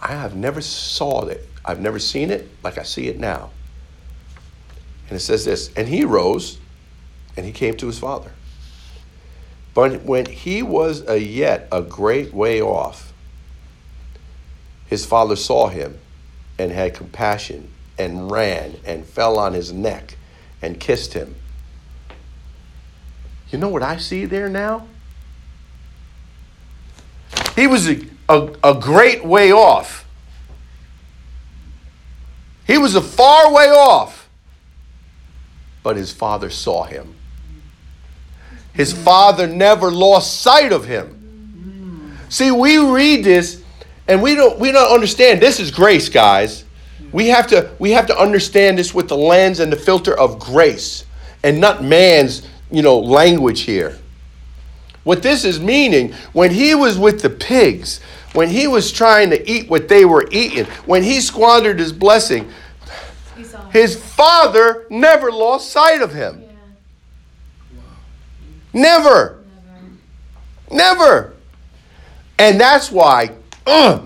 I 0.00 0.12
have 0.12 0.36
never 0.36 0.60
saw 0.60 1.26
it. 1.26 1.48
I've 1.64 1.80
never 1.80 1.98
seen 1.98 2.30
it 2.30 2.48
like 2.62 2.78
I 2.78 2.84
see 2.84 3.08
it 3.08 3.18
now. 3.18 3.50
And 5.08 5.16
it 5.16 5.20
says 5.20 5.44
this, 5.44 5.72
and 5.74 5.88
he 5.88 6.04
rose 6.04 6.58
and 7.36 7.44
he 7.44 7.50
came 7.50 7.76
to 7.78 7.86
his 7.86 7.98
father. 7.98 8.30
But 9.74 10.02
when 10.02 10.26
he 10.26 10.62
was 10.62 11.06
a 11.08 11.18
yet 11.18 11.68
a 11.72 11.82
great 11.82 12.34
way 12.34 12.60
off, 12.60 13.12
his 14.86 15.06
father 15.06 15.36
saw 15.36 15.68
him 15.68 15.98
and 16.58 16.70
had 16.70 16.94
compassion 16.94 17.70
and 17.98 18.30
ran 18.30 18.76
and 18.84 19.06
fell 19.06 19.38
on 19.38 19.54
his 19.54 19.72
neck 19.72 20.16
and 20.60 20.78
kissed 20.78 21.14
him. 21.14 21.34
You 23.50 23.58
know 23.58 23.68
what 23.68 23.82
I 23.82 23.96
see 23.96 24.26
there 24.26 24.48
now? 24.48 24.86
He 27.56 27.66
was 27.66 27.88
a, 27.88 28.00
a, 28.28 28.54
a 28.64 28.74
great 28.74 29.24
way 29.24 29.52
off. 29.52 30.06
He 32.66 32.78
was 32.78 32.94
a 32.94 33.02
far 33.02 33.52
way 33.52 33.68
off. 33.68 34.28
But 35.82 35.96
his 35.96 36.12
father 36.12 36.48
saw 36.48 36.84
him. 36.84 37.14
His 38.72 38.92
father 38.92 39.46
never 39.46 39.90
lost 39.90 40.40
sight 40.40 40.72
of 40.72 40.84
him. 40.84 42.16
See, 42.28 42.50
we 42.50 42.78
read 42.78 43.24
this 43.24 43.62
and 44.08 44.22
we 44.22 44.34
don't 44.34 44.58
we 44.58 44.72
don't 44.72 44.92
understand 44.92 45.40
this 45.40 45.60
is 45.60 45.70
grace, 45.70 46.08
guys. 46.08 46.64
We 47.12 47.28
have 47.28 47.46
to 47.48 47.70
we 47.78 47.90
have 47.90 48.06
to 48.06 48.18
understand 48.18 48.78
this 48.78 48.94
with 48.94 49.08
the 49.08 49.16
lens 49.16 49.60
and 49.60 49.70
the 49.70 49.76
filter 49.76 50.18
of 50.18 50.38
grace 50.38 51.04
and 51.42 51.60
not 51.60 51.84
man's, 51.84 52.46
you 52.70 52.82
know, 52.82 52.98
language 52.98 53.62
here. 53.62 53.98
What 55.04 55.22
this 55.22 55.44
is 55.44 55.58
meaning, 55.60 56.12
when 56.32 56.52
he 56.52 56.74
was 56.74 56.98
with 56.98 57.22
the 57.22 57.30
pigs, 57.30 58.00
when 58.34 58.48
he 58.48 58.68
was 58.68 58.92
trying 58.92 59.30
to 59.30 59.50
eat 59.50 59.68
what 59.68 59.88
they 59.88 60.04
were 60.04 60.26
eating, 60.30 60.64
when 60.86 61.02
he 61.02 61.20
squandered 61.20 61.78
his 61.78 61.92
blessing, 61.92 62.50
his 63.72 63.96
father 63.96 64.86
never 64.90 65.32
lost 65.32 65.70
sight 65.70 66.00
of 66.02 66.12
him. 66.14 66.44
Yeah. 68.72 68.82
Never. 68.82 69.44
Never. 70.70 70.70
Never. 70.70 71.32
And 72.38 72.60
that's 72.60 72.90
why 72.90 73.32
uh, 73.66 74.00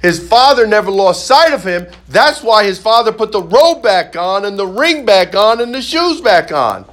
his 0.00 0.26
father 0.28 0.66
never 0.66 0.90
lost 0.90 1.26
sight 1.26 1.52
of 1.52 1.64
him. 1.64 1.86
That's 2.08 2.42
why 2.42 2.64
his 2.64 2.78
father 2.78 3.12
put 3.12 3.32
the 3.32 3.42
robe 3.42 3.82
back 3.82 4.16
on 4.16 4.44
and 4.44 4.58
the 4.58 4.66
ring 4.66 5.04
back 5.04 5.34
on 5.34 5.60
and 5.60 5.74
the 5.74 5.82
shoes 5.82 6.20
back 6.20 6.52
on. 6.52 6.84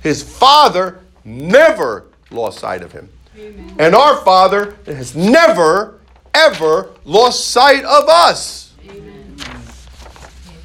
His 0.00 0.22
father 0.22 1.00
never 1.24 2.06
lost 2.30 2.58
sight 2.60 2.82
of 2.82 2.92
him. 2.92 3.08
Amen. 3.36 3.76
And 3.78 3.94
our 3.94 4.16
father 4.18 4.76
has 4.86 5.16
never, 5.16 6.00
ever 6.34 6.90
lost 7.04 7.48
sight 7.48 7.84
of 7.84 8.08
us. 8.08 8.74
Amen. 8.88 9.36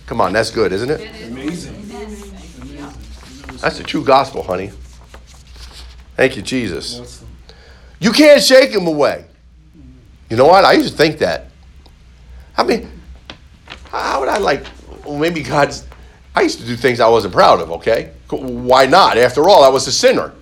Come 0.05 0.21
on, 0.21 0.33
that's 0.33 0.51
good, 0.51 0.71
isn't 0.71 0.89
it? 0.89 0.99
amazing. 1.25 1.75
Amazing. 1.75 2.37
Amazing. 2.61 3.57
That's 3.57 3.77
the 3.77 3.83
true 3.83 4.03
gospel, 4.03 4.43
honey. 4.43 4.71
Thank 6.19 6.35
you, 6.35 6.41
Jesus. 6.41 7.23
You 8.01 8.11
can't 8.11 8.43
shake 8.43 8.71
him 8.71 8.87
away. 8.87 9.23
You 10.29 10.35
know 10.35 10.47
what? 10.47 10.65
I 10.65 10.73
used 10.73 10.91
to 10.91 10.97
think 10.97 11.19
that. 11.19 11.45
I 12.57 12.65
mean, 12.65 12.91
how 13.85 14.19
would 14.19 14.27
I 14.27 14.37
like? 14.37 14.65
Well, 15.05 15.17
maybe 15.17 15.41
God's. 15.41 15.87
I 16.35 16.41
used 16.41 16.59
to 16.59 16.65
do 16.65 16.75
things 16.75 16.99
I 16.99 17.07
wasn't 17.07 17.33
proud 17.33 17.61
of. 17.61 17.71
Okay, 17.71 18.11
why 18.31 18.85
not? 18.85 19.17
After 19.17 19.47
all, 19.47 19.63
I 19.63 19.69
was 19.69 19.87
a 19.87 19.93
sinner, 19.93 20.33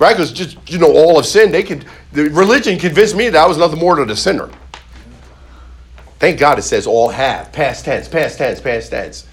right? 0.00 0.12
Because 0.12 0.32
just 0.32 0.58
you 0.68 0.80
know, 0.80 0.92
all 0.92 1.20
of 1.20 1.24
sin. 1.24 1.52
They 1.52 1.62
could. 1.62 1.84
The 2.10 2.28
religion 2.30 2.76
convinced 2.76 3.14
me 3.14 3.28
that 3.28 3.44
I 3.44 3.46
was 3.46 3.58
nothing 3.58 3.78
more 3.78 3.94
than 3.94 4.10
a 4.10 4.16
sinner. 4.16 4.50
Thank 6.18 6.40
God 6.40 6.58
it 6.58 6.62
says 6.62 6.84
all 6.84 7.10
have 7.10 7.52
past 7.52 7.84
tense, 7.84 8.08
past 8.08 8.38
tense, 8.38 8.60
past 8.60 8.90
tense, 8.90 9.24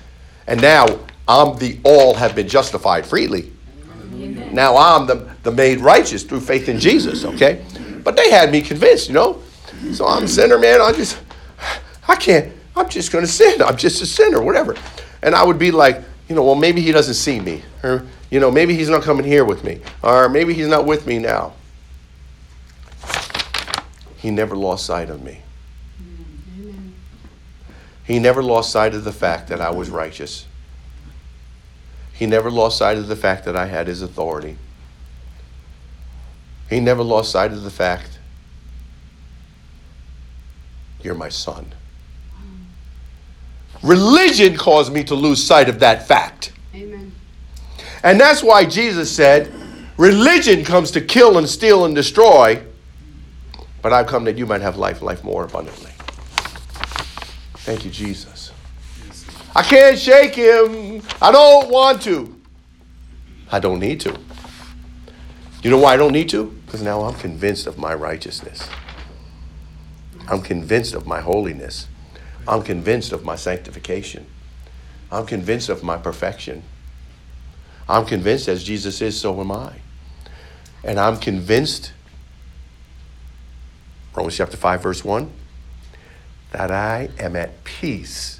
and 0.46 0.62
now 0.62 0.86
I'm 1.28 1.58
the 1.58 1.80
all 1.84 2.14
have 2.14 2.36
been 2.36 2.48
justified 2.48 3.08
freely. 3.08 3.52
Amen. 4.24 4.56
Now 4.56 4.78
I'm 4.78 5.08
the, 5.08 5.30
the 5.44 5.52
made 5.52 5.80
righteous 5.80 6.24
through 6.24 6.42
faith 6.42 6.70
in 6.70 6.80
Jesus, 6.80 7.26
okay? 7.26 7.64
But 8.04 8.16
they 8.16 8.30
had 8.30 8.52
me 8.52 8.62
convinced, 8.62 9.08
you 9.08 9.14
know? 9.14 9.42
So 9.94 10.08
I'm 10.08 10.24
a 10.24 10.28
sinner, 10.28 10.58
man. 10.58 10.82
I 10.82 10.92
just, 10.92 11.20
I 12.08 12.16
can't, 12.16 12.54
I'm 12.76 12.90
just 12.90 13.12
going 13.12 13.26
to 13.26 13.32
sin. 13.32 13.62
I'm 13.62 13.78
just 13.78 14.02
a 14.02 14.06
sinner, 14.06 14.42
whatever. 14.42 14.76
And 15.22 15.36
I 15.36 15.44
would 15.44 15.60
be 15.60 15.72
like, 15.72 16.02
you 16.30 16.36
know, 16.36 16.44
well, 16.44 16.56
maybe 16.56 16.82
he 16.82 16.92
doesn't 16.92 17.16
see 17.16 17.40
me. 17.40 17.64
Or, 17.84 18.06
you 18.30 18.40
know, 18.40 18.50
maybe 18.50 18.76
he's 18.76 18.90
not 18.90 19.04
coming 19.04 19.26
here 19.26 19.46
with 19.46 19.64
me. 19.64 19.80
Or 20.02 20.30
maybe 20.30 20.54
he's 20.54 20.68
not 20.68 20.86
with 20.86 21.06
me 21.06 21.20
now. 21.20 21.54
He 24.18 24.32
never 24.32 24.56
lost 24.56 24.86
sight 24.86 25.10
of 25.10 25.22
me. 25.22 25.42
Amen. 26.58 26.96
He 28.06 28.20
never 28.20 28.42
lost 28.42 28.72
sight 28.72 28.94
of 28.94 29.04
the 29.04 29.12
fact 29.12 29.50
that 29.50 29.60
I 29.60 29.70
was 29.70 29.90
righteous. 29.90 30.46
He 32.14 32.26
never 32.26 32.52
lost 32.52 32.78
sight 32.78 32.98
of 32.98 33.08
the 33.08 33.16
fact 33.16 33.46
that 33.46 33.56
I 33.56 33.66
had 33.66 33.88
his 33.88 34.02
authority. 34.02 34.58
He 36.70 36.80
never 36.80 37.04
lost 37.04 37.32
sight 37.32 37.52
of 37.52 37.64
the 37.64 37.72
fact 37.72 38.20
you're 41.04 41.16
my 41.16 41.30
son. 41.30 41.66
Religion 43.84 44.56
caused 44.56 44.94
me 44.94 45.04
to 45.04 45.16
lose 45.16 45.44
sight 45.44 45.68
of 45.68 45.80
that 45.80 46.08
fact. 46.08 46.54
Amen. 46.74 47.12
And 48.02 48.20
that's 48.20 48.42
why 48.42 48.66
Jesus 48.66 49.14
said, 49.14 49.52
Religion 49.98 50.64
comes 50.64 50.90
to 50.92 51.02
kill 51.02 51.38
and 51.38 51.48
steal 51.48 51.86
and 51.86 51.94
destroy, 51.94 52.64
but 53.82 53.92
I've 53.94 54.08
come 54.08 54.24
that 54.24 54.38
you 54.38 54.46
might 54.46 54.62
have 54.62 54.78
life, 54.78 55.02
life 55.02 55.24
more 55.24 55.44
abundantly. 55.44 55.92
Thank 57.58 57.86
you, 57.86 57.92
Jesus. 57.92 58.33
I 59.56 59.62
can't 59.62 60.00
shake 60.00 60.34
him. 60.36 61.04
I 61.22 61.32
don't 61.32 61.70
want 61.70 62.02
to. 62.04 62.36
I 63.52 63.60
don't 63.60 63.80
need 63.80 64.00
to. 64.02 64.20
You 65.62 65.70
know 65.70 65.78
why 65.78 65.94
I 65.94 65.98
don't 65.98 66.12
need 66.12 66.30
to? 66.30 66.46
Because 66.66 66.82
now 66.82 67.02
I'm 67.04 67.14
convinced 67.14 67.68
of 67.68 67.78
my 67.78 67.94
righteousness. 67.94 68.68
I'm 70.28 70.42
convinced 70.42 70.96
of 70.96 71.06
my 71.06 71.22
holiness. 71.22 71.88
I'm 72.48 72.64
convinced 72.64 73.12
of 73.12 73.24
my 73.24 73.36
sanctification. 73.36 74.26
I'm 75.12 75.26
convinced 75.28 75.70
of 75.70 75.84
my 75.84 75.98
perfection. 75.98 76.64
I'm 77.88 78.06
convinced 78.06 78.48
as 78.48 78.64
Jesus 78.64 79.02
is, 79.02 79.20
so 79.20 79.40
am 79.40 79.52
I. 79.52 79.76
And 80.84 81.00
I'm 81.00 81.18
convinced, 81.18 81.94
Romans 84.16 84.36
chapter 84.36 84.58
5, 84.58 84.82
verse 84.82 85.04
1, 85.06 85.32
that 86.52 86.72
I 86.72 87.10
am 87.20 87.36
at 87.36 87.64
peace 87.64 88.40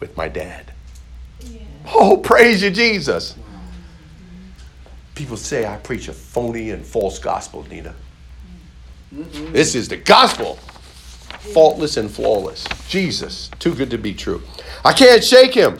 with 0.00 0.16
my 0.16 0.28
dad. 0.28 0.72
Yeah. 1.40 1.60
Oh, 1.86 2.16
praise 2.18 2.62
you, 2.62 2.70
Jesus. 2.70 3.36
People 5.14 5.36
say 5.36 5.66
I 5.66 5.76
preach 5.78 6.08
a 6.08 6.12
phony 6.12 6.70
and 6.70 6.84
false 6.84 7.18
gospel, 7.18 7.66
Nina. 7.70 7.94
Mm-hmm. 9.14 9.52
This 9.52 9.74
is 9.74 9.88
the 9.88 9.96
gospel. 9.96 10.58
Faultless 11.54 11.96
and 11.96 12.10
flawless. 12.10 12.64
Jesus, 12.88 13.50
too 13.58 13.74
good 13.74 13.90
to 13.90 13.98
be 13.98 14.12
true. 14.12 14.42
I 14.84 14.92
can't 14.92 15.22
shake 15.22 15.54
him. 15.54 15.78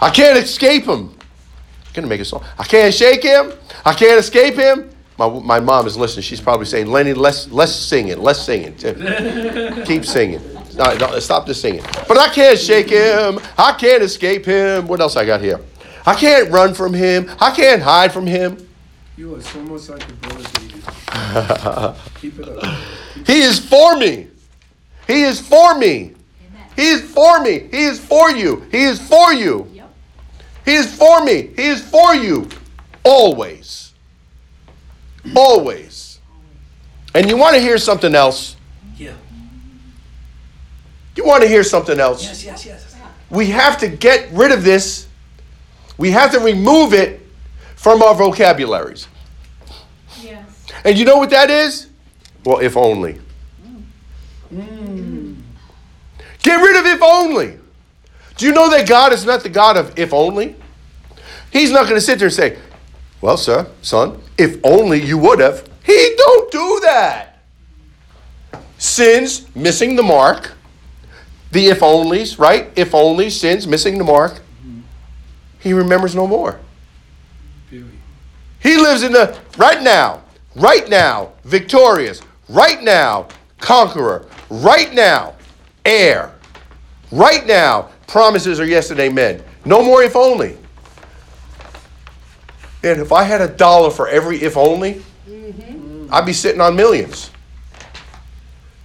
I 0.00 0.10
can't 0.10 0.38
escape 0.38 0.84
him. 0.84 1.10
I'm 1.10 1.92
gonna 1.92 2.06
make 2.06 2.20
a 2.20 2.24
song. 2.24 2.44
I 2.58 2.64
can't 2.64 2.94
shake 2.94 3.22
him. 3.22 3.52
I 3.84 3.92
can't 3.92 4.18
escape 4.18 4.54
him. 4.54 4.90
My, 5.18 5.28
my 5.28 5.60
mom 5.60 5.86
is 5.86 5.96
listening. 5.96 6.22
She's 6.22 6.40
probably 6.40 6.66
saying, 6.66 6.88
Lenny, 6.88 7.14
less, 7.14 7.48
less 7.50 7.74
singing, 7.74 8.18
less 8.20 8.44
singing. 8.44 8.74
Keep 9.84 10.04
singing. 10.04 10.40
No, 10.74 10.96
no, 10.96 11.18
stop 11.20 11.46
the 11.46 11.54
singing. 11.54 11.84
But 12.06 12.18
I 12.18 12.28
can't 12.28 12.58
shake 12.58 12.90
him. 12.90 13.40
I 13.56 13.72
can't 13.72 14.02
escape 14.02 14.44
him. 14.44 14.86
What 14.86 15.00
else 15.00 15.16
I 15.16 15.24
got 15.24 15.40
here? 15.40 15.60
I 16.06 16.14
can't 16.14 16.50
run 16.50 16.74
from 16.74 16.92
him. 16.92 17.30
I 17.40 17.54
can't 17.54 17.82
hide 17.82 18.12
from 18.12 18.26
him. 18.26 18.68
You 19.16 19.36
are 19.36 19.40
so 19.40 19.60
much 19.62 19.88
like 19.88 20.06
your 20.06 20.16
brother 20.18 20.44
David. 20.58 20.84
Keep 22.20 22.40
it 22.40 22.48
up. 22.48 22.78
He 23.26 23.40
is 23.40 23.58
for 23.58 23.96
me. 23.96 24.28
He 25.06 25.22
is 25.22 25.40
for 25.40 25.78
me. 25.78 26.14
He 26.76 26.88
is 26.88 27.02
for 27.02 27.40
me. 27.40 27.68
He 27.70 27.84
is 27.84 28.00
for 28.00 28.30
you. 28.30 28.66
He 28.72 28.82
is 28.82 29.00
for 29.00 29.32
you. 29.32 29.68
Yep. 29.72 29.94
He 30.64 30.74
is 30.74 30.94
for 30.96 31.24
me. 31.24 31.50
He 31.54 31.68
is 31.68 31.82
for 31.82 32.14
you. 32.14 32.48
Always. 33.04 33.94
Always. 35.36 36.18
And 37.14 37.28
you 37.28 37.36
want 37.36 37.54
to 37.54 37.62
hear 37.62 37.78
something 37.78 38.14
else? 38.14 38.53
Yeah. 41.14 41.22
You 41.22 41.28
want 41.28 41.42
to 41.42 41.48
hear 41.48 41.62
something 41.62 41.98
else? 41.98 42.24
Yes, 42.24 42.44
yes, 42.44 42.66
yes. 42.66 42.96
We 43.30 43.46
have 43.46 43.78
to 43.78 43.88
get 43.88 44.30
rid 44.32 44.52
of 44.52 44.64
this. 44.64 45.08
We 45.98 46.10
have 46.10 46.32
to 46.32 46.40
remove 46.40 46.92
it 46.92 47.20
from 47.76 48.02
our 48.02 48.14
vocabularies. 48.14 49.08
Yes. 50.20 50.66
And 50.84 50.98
you 50.98 51.04
know 51.04 51.16
what 51.16 51.30
that 51.30 51.50
is? 51.50 51.88
Well, 52.44 52.58
if 52.58 52.76
only. 52.76 53.20
Mm. 54.52 55.36
Get 56.42 56.56
rid 56.56 56.76
of 56.76 56.86
if 56.86 57.02
only. 57.02 57.58
Do 58.36 58.46
you 58.46 58.52
know 58.52 58.70
that 58.70 58.88
God 58.88 59.12
is 59.12 59.24
not 59.24 59.42
the 59.42 59.48
God 59.48 59.76
of 59.76 59.98
if 59.98 60.12
only? 60.12 60.56
He's 61.50 61.70
not 61.70 61.84
going 61.84 61.94
to 61.94 62.00
sit 62.00 62.18
there 62.18 62.26
and 62.26 62.34
say, 62.34 62.58
Well, 63.20 63.36
sir, 63.36 63.66
son, 63.80 64.20
if 64.36 64.58
only 64.64 65.00
you 65.00 65.16
would 65.18 65.38
have. 65.40 65.68
He 65.84 66.14
don't 66.16 66.50
do 66.50 66.80
that. 66.82 67.38
Sins, 68.78 69.54
missing 69.54 69.96
the 69.96 70.02
mark. 70.02 70.53
The 71.54 71.68
if 71.68 71.80
onlys, 71.80 72.36
right? 72.36 72.68
If 72.74 72.96
only, 72.96 73.30
sins, 73.30 73.68
missing 73.68 73.96
the 73.96 74.02
mark. 74.02 74.40
He 75.60 75.72
remembers 75.72 76.12
no 76.12 76.26
more. 76.26 76.58
He 78.58 78.76
lives 78.76 79.04
in 79.04 79.12
the 79.12 79.38
right 79.56 79.80
now, 79.80 80.24
right 80.56 80.88
now, 80.88 81.30
victorious, 81.44 82.20
right 82.48 82.82
now, 82.82 83.28
conqueror, 83.60 84.26
right 84.50 84.92
now, 84.92 85.36
heir, 85.84 86.34
right 87.12 87.46
now, 87.46 87.90
promises 88.08 88.58
are 88.58 88.66
yes 88.66 88.90
and 88.90 88.98
amen. 88.98 89.40
No 89.64 89.80
more 89.80 90.02
if 90.02 90.16
only. 90.16 90.58
And 92.82 93.00
if 93.00 93.12
I 93.12 93.22
had 93.22 93.40
a 93.40 93.48
dollar 93.48 93.90
for 93.90 94.08
every 94.08 94.42
if 94.42 94.56
only, 94.56 95.02
mm-hmm. 95.28 96.08
I'd 96.12 96.26
be 96.26 96.32
sitting 96.32 96.60
on 96.60 96.74
millions. 96.74 97.30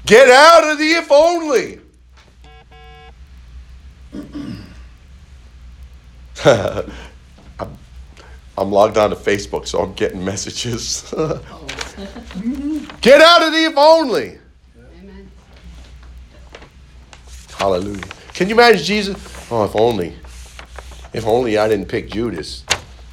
Get 0.05 0.29
out 0.29 0.69
of 0.71 0.77
the 0.77 0.91
if 0.91 1.11
only. 1.11 1.78
I'm, 6.45 7.77
I'm 8.57 8.71
logged 8.71 8.97
on 8.97 9.09
to 9.09 9.15
Facebook, 9.15 9.67
so 9.67 9.79
I'm 9.79 9.93
getting 9.93 10.23
messages. 10.23 11.03
Get 13.01 13.21
out 13.21 13.43
of 13.43 13.51
the 13.51 13.65
if 13.65 13.77
only. 13.77 14.37
Amen. 15.01 15.31
Hallelujah. 17.57 18.03
Can 18.33 18.47
you 18.47 18.55
imagine 18.55 18.83
Jesus? 18.83 19.17
Oh, 19.51 19.65
if 19.65 19.75
only. 19.75 20.15
If 21.13 21.25
only 21.25 21.57
I 21.57 21.67
didn't 21.67 21.87
pick 21.87 22.09
Judas. 22.09 22.63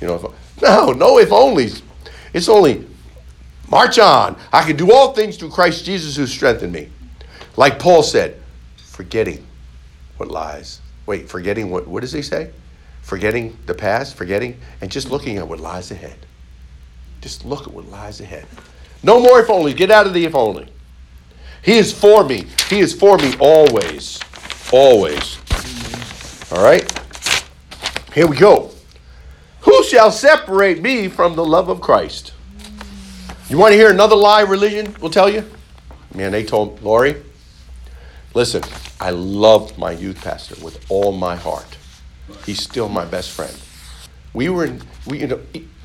You 0.00 0.06
know, 0.06 0.14
if, 0.14 0.62
no, 0.62 0.92
no, 0.92 1.18
if 1.18 1.32
only. 1.32 1.70
It's 2.32 2.48
only 2.48 2.86
march 3.68 3.98
on. 3.98 4.36
I 4.52 4.62
can 4.62 4.76
do 4.76 4.92
all 4.92 5.14
things 5.14 5.36
through 5.36 5.50
Christ 5.50 5.84
Jesus 5.84 6.14
who 6.14 6.28
strengthened 6.28 6.72
me. 6.72 6.90
Like 7.56 7.80
Paul 7.80 8.04
said, 8.04 8.40
forgetting 8.76 9.44
what 10.16 10.30
lies. 10.30 10.80
Wait, 11.06 11.28
forgetting 11.28 11.70
what, 11.70 11.88
what 11.88 12.02
does 12.02 12.12
he 12.12 12.22
say? 12.22 12.50
Forgetting 13.06 13.56
the 13.66 13.74
past, 13.74 14.16
forgetting, 14.16 14.58
and 14.80 14.90
just 14.90 15.12
looking 15.12 15.38
at 15.38 15.46
what 15.46 15.60
lies 15.60 15.92
ahead. 15.92 16.16
Just 17.20 17.44
look 17.44 17.68
at 17.68 17.72
what 17.72 17.88
lies 17.88 18.20
ahead. 18.20 18.46
No 19.04 19.20
more 19.20 19.38
if 19.38 19.48
only. 19.48 19.72
Get 19.72 19.92
out 19.92 20.08
of 20.08 20.12
the 20.12 20.24
if 20.24 20.34
only. 20.34 20.66
He 21.62 21.78
is 21.78 21.92
for 21.92 22.24
me. 22.24 22.46
He 22.68 22.80
is 22.80 22.92
for 22.92 23.16
me 23.16 23.36
always. 23.38 24.18
Always. 24.72 25.38
All 26.50 26.64
right? 26.64 26.82
Here 28.12 28.26
we 28.26 28.36
go. 28.36 28.72
Who 29.60 29.84
shall 29.84 30.10
separate 30.10 30.82
me 30.82 31.06
from 31.06 31.36
the 31.36 31.44
love 31.44 31.68
of 31.68 31.80
Christ? 31.80 32.32
You 33.48 33.56
want 33.56 33.70
to 33.70 33.78
hear 33.78 33.92
another 33.92 34.16
lie 34.16 34.40
religion 34.40 34.96
will 35.00 35.10
tell 35.10 35.30
you? 35.30 35.48
Man, 36.12 36.32
they 36.32 36.42
told 36.42 36.82
Lori, 36.82 37.22
listen, 38.34 38.64
I 39.00 39.10
loved 39.10 39.78
my 39.78 39.92
youth 39.92 40.20
pastor 40.24 40.56
with 40.60 40.84
all 40.90 41.12
my 41.12 41.36
heart. 41.36 41.75
He's 42.44 42.60
still 42.60 42.88
my 42.88 43.04
best 43.04 43.30
friend. 43.30 43.56
We 44.32 44.48
were 44.48 44.64
in, 44.66 44.82
we, 45.06 45.20
you 45.20 45.26
know, 45.26 45.40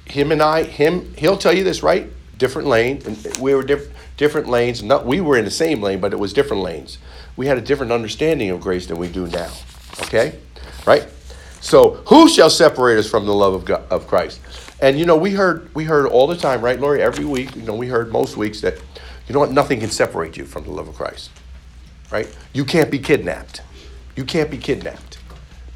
him 0.06 0.32
and 0.32 0.42
I, 0.42 0.64
him, 0.64 1.14
he'll 1.16 1.38
tell 1.38 1.54
you 1.54 1.64
this, 1.64 1.84
right? 1.84 2.10
Different 2.38 2.68
lane, 2.68 3.02
and 3.06 3.38
we 3.38 3.54
were 3.54 3.64
diff, 3.64 3.90
different 4.18 4.50
lanes. 4.50 4.84
Not, 4.84 5.06
we 5.06 5.22
were 5.22 5.38
in 5.38 5.46
the 5.46 5.52
same 5.52 5.82
lane, 5.82 6.00
but 6.00 6.14
it 6.14 6.20
was 6.20 6.34
different 6.34 6.64
lanes. 6.64 6.98
We 7.38 7.48
had 7.48 7.58
a 7.58 7.62
different 7.62 7.92
understanding 7.92 8.50
of 8.50 8.60
grace 8.60 8.88
than 8.88 8.98
we 8.98 9.08
do 9.08 9.28
now. 9.28 9.52
Okay? 10.02 10.40
Right? 10.86 11.08
So, 11.62 12.02
who 12.08 12.28
shall 12.28 12.50
separate 12.50 12.98
us 12.98 13.10
from 13.10 13.26
the 13.26 13.34
love 13.34 13.54
of 13.54 13.66
God, 13.66 13.84
of 13.92 14.08
Christ? 14.08 14.42
And 14.82 14.98
you 14.98 15.06
know, 15.06 15.16
we 15.16 15.32
heard 15.32 15.74
we 15.76 15.84
heard 15.84 16.08
all 16.08 16.26
the 16.26 16.36
time, 16.36 16.62
right, 16.62 16.80
Lori? 16.80 17.02
Every 17.02 17.24
week, 17.24 17.56
you 17.56 17.62
know, 17.62 17.76
we 17.76 17.88
heard 17.88 18.12
most 18.12 18.36
weeks 18.36 18.62
that 18.62 18.78
you 19.28 19.34
know 19.34 19.40
what, 19.40 19.52
nothing 19.52 19.80
can 19.80 19.92
separate 19.92 20.36
you 20.38 20.46
from 20.46 20.64
the 20.64 20.72
love 20.72 20.88
of 20.88 20.96
Christ. 20.96 21.30
Right? 22.12 22.28
You 22.52 22.66
can't 22.66 22.90
be 22.90 23.00
kidnapped. 23.00 23.62
You 24.16 24.26
can't 24.26 24.50
be 24.50 24.58
kidnapped, 24.58 25.11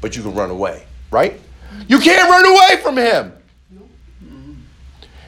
but 0.00 0.16
you 0.16 0.22
can 0.22 0.34
run 0.34 0.50
away. 0.50 0.84
right? 1.10 1.40
You 1.88 1.98
can't 1.98 2.28
run 2.30 2.44
away 2.46 2.82
from 2.82 2.96
him. 2.96 3.32
Mm-hmm. 4.24 4.52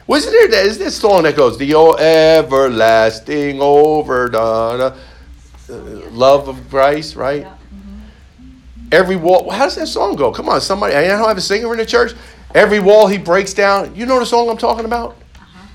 Wasn't 0.06 0.32
there 0.32 0.48
that 0.48 0.66
is 0.66 0.78
this 0.78 0.96
song 0.96 1.24
that 1.24 1.36
goes 1.36 1.58
the 1.58 1.74
everlasting 1.98 3.60
over 3.60 4.28
da, 4.28 4.76
da, 4.76 4.96
uh, 5.70 5.74
love 6.10 6.48
of 6.48 6.68
Christ, 6.70 7.16
right? 7.16 7.42
Yeah. 7.42 7.48
Mm-hmm. 7.74 8.88
Every 8.92 9.16
wall. 9.16 9.50
How 9.50 9.64
does 9.64 9.76
that 9.76 9.86
song 9.88 10.16
go? 10.16 10.32
Come 10.32 10.48
on, 10.48 10.60
somebody. 10.60 10.94
I 10.94 11.06
don't 11.06 11.26
have 11.28 11.36
a 11.36 11.40
singer 11.40 11.70
in 11.72 11.78
the 11.78 11.86
church. 11.86 12.12
Every 12.54 12.80
wall 12.80 13.06
he 13.06 13.18
breaks 13.18 13.52
down. 13.52 13.94
You 13.94 14.06
know 14.06 14.18
the 14.18 14.26
song 14.26 14.48
I'm 14.48 14.56
talking 14.56 14.86
about? 14.86 15.16
Uh-huh. 15.36 15.66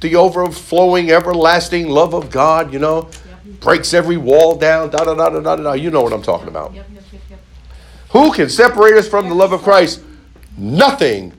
The 0.00 0.16
overflowing, 0.16 1.10
everlasting 1.10 1.88
love 1.88 2.14
of 2.14 2.30
God. 2.30 2.72
You 2.72 2.78
know, 2.78 3.10
Yep. 3.46 3.60
breaks 3.60 3.92
every 3.94 4.16
wall 4.16 4.56
down. 4.56 4.88
Da 4.90 5.04
da 5.04 5.14
da 5.14 5.28
da 5.28 5.40
da 5.40 5.56
da. 5.56 5.72
You 5.74 5.90
know 5.90 6.00
what 6.02 6.12
I'm 6.14 6.22
talking 6.22 6.48
about. 6.48 6.74
Yep. 6.74 6.86
Who 8.10 8.32
can 8.32 8.48
separate 8.48 8.94
us 8.94 9.08
from 9.08 9.28
the 9.28 9.34
love 9.34 9.52
of 9.52 9.62
Christ? 9.62 10.02
Nothing. 10.56 11.32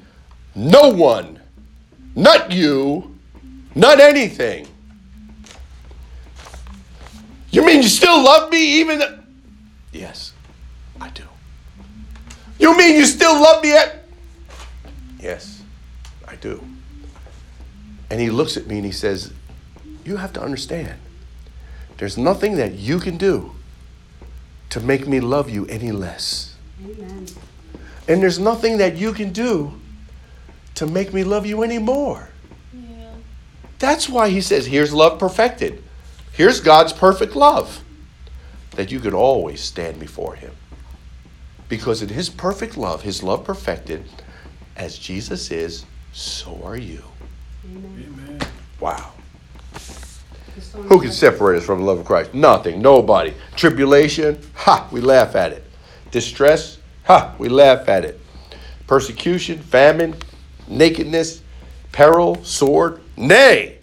No 0.55 0.89
one. 0.89 1.39
Not 2.15 2.51
you. 2.51 3.15
Not 3.75 3.99
anything. 3.99 4.67
You 7.51 7.65
mean 7.65 7.81
you 7.81 7.89
still 7.89 8.23
love 8.23 8.51
me 8.51 8.79
even? 8.79 9.01
Yes, 9.91 10.33
I 11.01 11.09
do. 11.09 11.23
You 12.59 12.77
mean 12.77 12.95
you 12.95 13.05
still 13.05 13.41
love 13.41 13.63
me 13.63 13.75
at? 13.75 14.05
Yes, 15.19 15.63
I 16.27 16.35
do. 16.35 16.63
And 18.11 18.19
he 18.19 18.29
looks 18.29 18.57
at 18.57 18.67
me 18.67 18.77
and 18.77 18.85
he 18.85 18.91
says, 18.91 19.33
You 20.05 20.17
have 20.17 20.33
to 20.33 20.41
understand, 20.41 20.99
there's 21.97 22.17
nothing 22.17 22.55
that 22.57 22.73
you 22.73 22.99
can 22.99 23.17
do 23.17 23.53
to 24.69 24.79
make 24.79 25.07
me 25.07 25.19
love 25.19 25.49
you 25.49 25.65
any 25.67 25.91
less. 25.91 26.55
Amen. 26.85 27.27
And 28.07 28.21
there's 28.21 28.39
nothing 28.39 28.77
that 28.77 28.95
you 28.95 29.13
can 29.13 29.31
do 29.31 29.79
to 30.75 30.87
make 30.87 31.13
me 31.13 31.23
love 31.23 31.45
you 31.45 31.63
anymore. 31.63 32.29
Yeah. 32.73 33.11
That's 33.77 34.09
why 34.09 34.29
he 34.29 34.41
says, 34.41 34.65
here's 34.65 34.93
love 34.93 35.19
perfected. 35.19 35.83
Here's 36.31 36.61
God's 36.61 36.93
perfect 36.93 37.35
love. 37.35 37.83
That 38.71 38.91
you 38.91 38.99
could 38.99 39.13
always 39.13 39.61
stand 39.61 39.99
before 39.99 40.35
him. 40.35 40.55
Because 41.67 42.01
in 42.01 42.09
his 42.09 42.29
perfect 42.29 42.77
love, 42.77 43.03
his 43.03 43.21
love 43.21 43.43
perfected, 43.43 44.05
as 44.75 44.97
Jesus 44.97 45.51
is, 45.51 45.85
so 46.13 46.59
are 46.63 46.77
you. 46.77 47.03
Amen. 47.65 48.05
Amen. 48.07 48.39
Wow. 48.79 49.11
Who 50.73 50.99
can 50.99 51.11
separate 51.11 51.57
us 51.57 51.65
from 51.65 51.79
the 51.79 51.85
love 51.85 51.99
of 51.99 52.05
Christ? 52.05 52.33
Nothing. 52.33 52.81
Nobody. 52.81 53.33
Tribulation? 53.55 54.41
Ha! 54.55 54.87
We 54.91 55.01
laugh 55.01 55.35
at 55.35 55.51
it. 55.51 55.68
Distress? 56.11 56.77
Ha! 57.05 57.35
We 57.37 57.49
laugh 57.49 57.87
at 57.87 58.05
it. 58.05 58.19
Persecution? 58.87 59.59
Famine? 59.59 60.15
Nakedness? 60.67 61.41
Peril? 61.91 62.43
Sword? 62.43 63.01
Nay! 63.17 63.77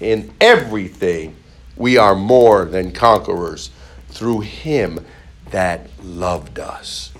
In 0.00 0.32
everything 0.40 1.36
we 1.76 1.96
are 1.96 2.14
more 2.14 2.64
than 2.64 2.92
conquerors 2.92 3.70
through 4.08 4.40
him 4.40 5.04
that 5.50 5.88
loved 6.02 6.58
us. 6.58 7.12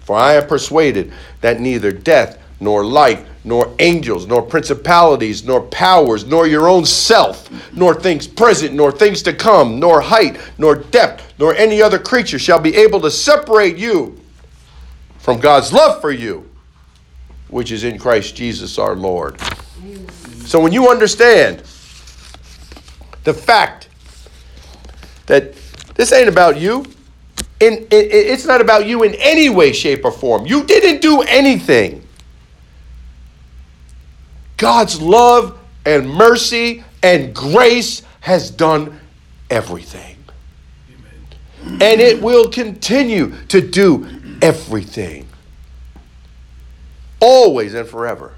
For 0.00 0.16
I 0.16 0.34
am 0.34 0.46
persuaded 0.46 1.12
that 1.40 1.60
neither 1.60 1.90
death, 1.90 2.38
nor 2.60 2.84
life, 2.84 3.26
nor 3.44 3.74
angels, 3.78 4.26
nor 4.26 4.42
principalities, 4.42 5.44
nor 5.44 5.62
powers, 5.62 6.26
nor 6.26 6.46
your 6.46 6.68
own 6.68 6.84
self, 6.84 7.50
nor 7.72 7.94
things 7.94 8.26
present, 8.26 8.74
nor 8.74 8.92
things 8.92 9.22
to 9.22 9.32
come, 9.32 9.78
nor 9.78 10.00
height, 10.00 10.38
nor 10.58 10.76
depth, 10.76 11.23
nor 11.38 11.54
any 11.54 11.82
other 11.82 11.98
creature 11.98 12.38
shall 12.38 12.60
be 12.60 12.74
able 12.76 13.00
to 13.00 13.10
separate 13.10 13.76
you 13.76 14.20
from 15.18 15.40
God's 15.40 15.72
love 15.72 16.00
for 16.00 16.10
you, 16.10 16.48
which 17.48 17.72
is 17.72 17.84
in 17.84 17.98
Christ 17.98 18.36
Jesus 18.36 18.78
our 18.78 18.94
Lord. 18.94 19.40
So 20.44 20.60
when 20.60 20.72
you 20.72 20.90
understand 20.90 21.62
the 23.24 23.32
fact 23.32 23.88
that 25.26 25.54
this 25.94 26.12
ain't 26.12 26.28
about 26.28 26.60
you, 26.60 26.84
in, 27.60 27.86
it, 27.90 27.94
it's 28.12 28.44
not 28.44 28.60
about 28.60 28.86
you 28.86 29.02
in 29.02 29.14
any 29.14 29.48
way, 29.48 29.72
shape, 29.72 30.04
or 30.04 30.12
form. 30.12 30.46
You 30.46 30.64
didn't 30.64 31.00
do 31.00 31.22
anything. 31.22 32.06
God's 34.56 35.00
love 35.00 35.58
and 35.86 36.08
mercy 36.08 36.84
and 37.02 37.34
grace 37.34 38.02
has 38.20 38.50
done 38.50 39.00
everything. 39.50 40.13
And 41.80 42.00
it 42.00 42.22
will 42.22 42.48
continue 42.48 43.34
to 43.48 43.60
do 43.60 44.08
everything. 44.40 45.26
Always 47.20 47.74
and 47.74 47.88
forever. 47.88 48.34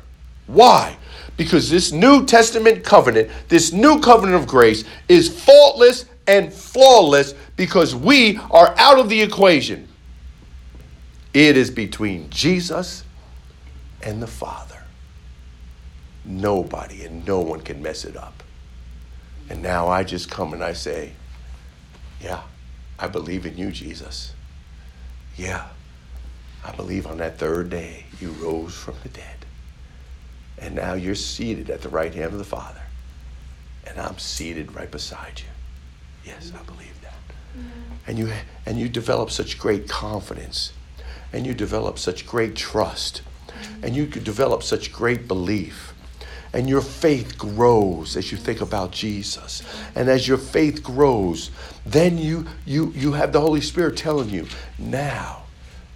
Why? 0.47 0.97
Because 1.37 1.69
this 1.69 1.93
New 1.93 2.25
Testament 2.25 2.85
covenant, 2.85 3.31
this 3.49 3.73
new 3.73 4.01
covenant 4.01 4.41
of 4.41 4.47
grace, 4.47 4.85
is 5.09 5.29
faultless 5.29 6.07
and 6.27 6.53
flawless 6.53 7.35
because 7.57 7.95
we 7.95 8.39
are 8.51 8.75
out 8.79 8.99
of 8.99 9.09
the 9.09 9.21
equation. 9.21 9.89
It 11.35 11.57
is 11.57 11.71
between 11.71 12.31
Jesus 12.31 13.05
and 14.03 14.23
the 14.23 14.27
Father. 14.27 14.83
Nobody 16.25 17.05
and 17.05 17.27
no 17.27 17.41
one 17.41 17.61
can 17.61 17.83
mess 17.83 18.05
it 18.05 18.17
up. 18.17 18.43
And 19.49 19.63
now 19.63 19.89
I 19.89 20.03
just 20.03 20.31
come 20.31 20.53
and 20.53 20.65
I 20.65 20.73
say, 20.73 21.13
Yeah, 22.21 22.43
I 22.99 23.09
believe 23.09 23.45
in 23.47 23.57
you, 23.57 23.71
Jesus. 23.71 24.33
Yeah, 25.37 25.69
I 26.65 26.73
believe 26.73 27.07
on 27.07 27.19
that 27.19 27.39
third 27.39 27.71
day 27.71 28.07
you 28.21 28.31
rose 28.31 28.75
from 28.75 28.95
the 29.03 29.09
dead. 29.09 29.45
And 30.59 30.75
now 30.75 30.95
you're 30.95 31.15
seated 31.15 31.69
at 31.69 31.83
the 31.83 31.89
right 31.89 32.15
hand 32.15 32.33
of 32.33 32.39
the 32.39 32.45
Father. 32.45 32.81
And 33.87 34.01
I'm 34.01 34.19
seated 34.19 34.75
right 34.75 34.91
beside 34.91 35.41
you. 35.41 35.47
Yes, 36.25 36.53
I 36.59 36.63
believe 36.65 37.01
that. 37.03 37.13
And 38.07 38.19
you 38.19 38.33
and 38.65 38.79
you 38.79 38.89
develop 38.89 39.31
such 39.31 39.59
great 39.59 39.89
confidence. 39.89 40.73
And 41.33 41.47
you 41.47 41.55
develop 41.55 41.99
such 41.99 42.27
great 42.27 42.57
trust. 42.57 43.23
And 43.83 43.95
you 43.95 44.07
could 44.07 44.25
develop 44.25 44.63
such 44.63 44.93
great 44.93 45.29
belief. 45.29 45.93
And 46.57 46.71
your 46.71 46.81
faith 46.81 47.37
grows 47.37 48.17
as 48.17 48.33
you 48.33 48.39
think 48.39 48.63
about 48.63 48.91
Jesus. 48.91 49.63
And 49.95 50.09
as 50.09 50.27
your 50.27 50.39
faith 50.39 50.83
grows, 50.83 51.51
then 51.85 52.17
you 52.17 52.47
you 52.65 52.95
you 52.97 53.13
have 53.13 53.31
the 53.33 53.43
Holy 53.43 53.61
Spirit 53.61 53.99
telling 53.99 54.31
you, 54.31 54.47
now, 54.79 55.43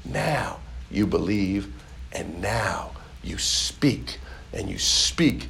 now 0.05 0.61
you 0.91 1.07
believe, 1.07 1.73
and 2.13 2.43
now 2.43 2.91
you 3.23 3.39
speak, 3.39 4.19
and 4.53 4.69
you 4.69 4.79
speak 4.79 5.49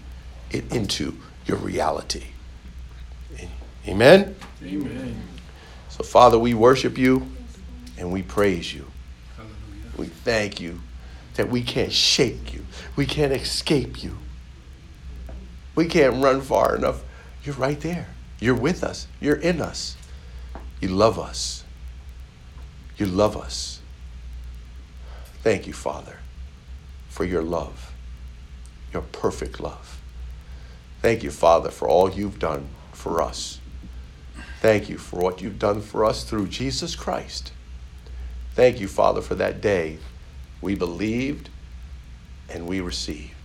it 0.53 0.73
into 0.73 1.16
your 1.44 1.57
reality. 1.57 2.27
Amen? 3.88 4.37
Amen. 4.62 5.23
So, 5.88 6.05
Father, 6.05 6.38
we 6.38 6.55
worship 6.55 6.96
you 6.96 7.27
and 7.99 8.12
we 8.12 8.23
praise 8.23 8.73
you. 8.73 8.87
Hallelujah. 9.37 9.96
We 9.96 10.07
thank 10.07 10.61
you 10.61 10.83
that 11.35 11.49
we 11.49 11.62
can't 11.62 11.92
shake 11.92 12.55
you, 12.55 12.64
we 12.94 13.07
can't 13.07 13.33
escape 13.33 14.05
you, 14.05 14.16
we 15.74 15.87
can't 15.87 16.22
run 16.22 16.40
far 16.40 16.76
enough. 16.76 17.02
You're 17.44 17.54
right 17.54 17.80
there. 17.80 18.09
You're 18.38 18.54
with 18.54 18.83
us, 18.83 19.06
you're 19.20 19.37
in 19.37 19.61
us. 19.61 19.96
You 20.80 20.88
love 20.88 21.18
us. 21.18 21.64
You 22.96 23.06
love 23.06 23.37
us. 23.37 23.80
Thank 25.42 25.66
you, 25.66 25.72
Father, 25.72 26.18
for 27.09 27.24
your 27.24 27.42
love, 27.42 27.92
your 28.92 29.02
perfect 29.02 29.61
love. 29.61 30.00
Thank 31.00 31.22
you, 31.22 31.30
Father, 31.30 31.70
for 31.70 31.88
all 31.88 32.11
you've 32.11 32.38
done 32.38 32.68
for 32.92 33.22
us. 33.22 33.59
Thank 34.61 34.90
you 34.90 34.98
for 34.98 35.18
what 35.18 35.40
you've 35.40 35.59
done 35.59 35.80
for 35.80 36.04
us 36.04 36.24
through 36.24 36.48
Jesus 36.48 36.94
Christ. 36.94 37.52
Thank 38.54 38.80
you, 38.80 38.88
Father, 38.88 39.22
for 39.22 39.35
that 39.37 39.62
day 39.62 39.98
we 40.61 40.74
believed 40.74 41.48
and 42.50 42.66
we 42.66 42.80
received. 42.80 43.39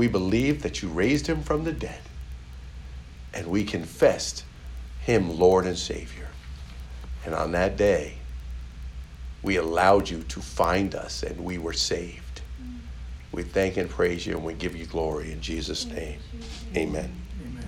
We 0.00 0.08
believed 0.08 0.62
that 0.62 0.80
you 0.80 0.88
raised 0.88 1.26
him 1.26 1.42
from 1.42 1.64
the 1.64 1.74
dead, 1.74 2.00
and 3.34 3.46
we 3.48 3.64
confessed 3.64 4.44
him 5.02 5.38
Lord 5.38 5.66
and 5.66 5.76
Savior. 5.76 6.28
And 7.26 7.34
on 7.34 7.52
that 7.52 7.76
day, 7.76 8.14
we 9.42 9.56
allowed 9.56 10.08
you 10.08 10.22
to 10.22 10.40
find 10.40 10.94
us 10.94 11.22
and 11.22 11.44
we 11.44 11.58
were 11.58 11.74
saved. 11.74 12.40
We 13.30 13.42
thank 13.42 13.76
and 13.76 13.90
praise 13.90 14.26
you 14.26 14.36
and 14.36 14.42
we 14.42 14.54
give 14.54 14.74
you 14.74 14.86
glory 14.86 15.32
in 15.32 15.42
Jesus' 15.42 15.84
name. 15.84 16.18
Amen. 16.74 17.19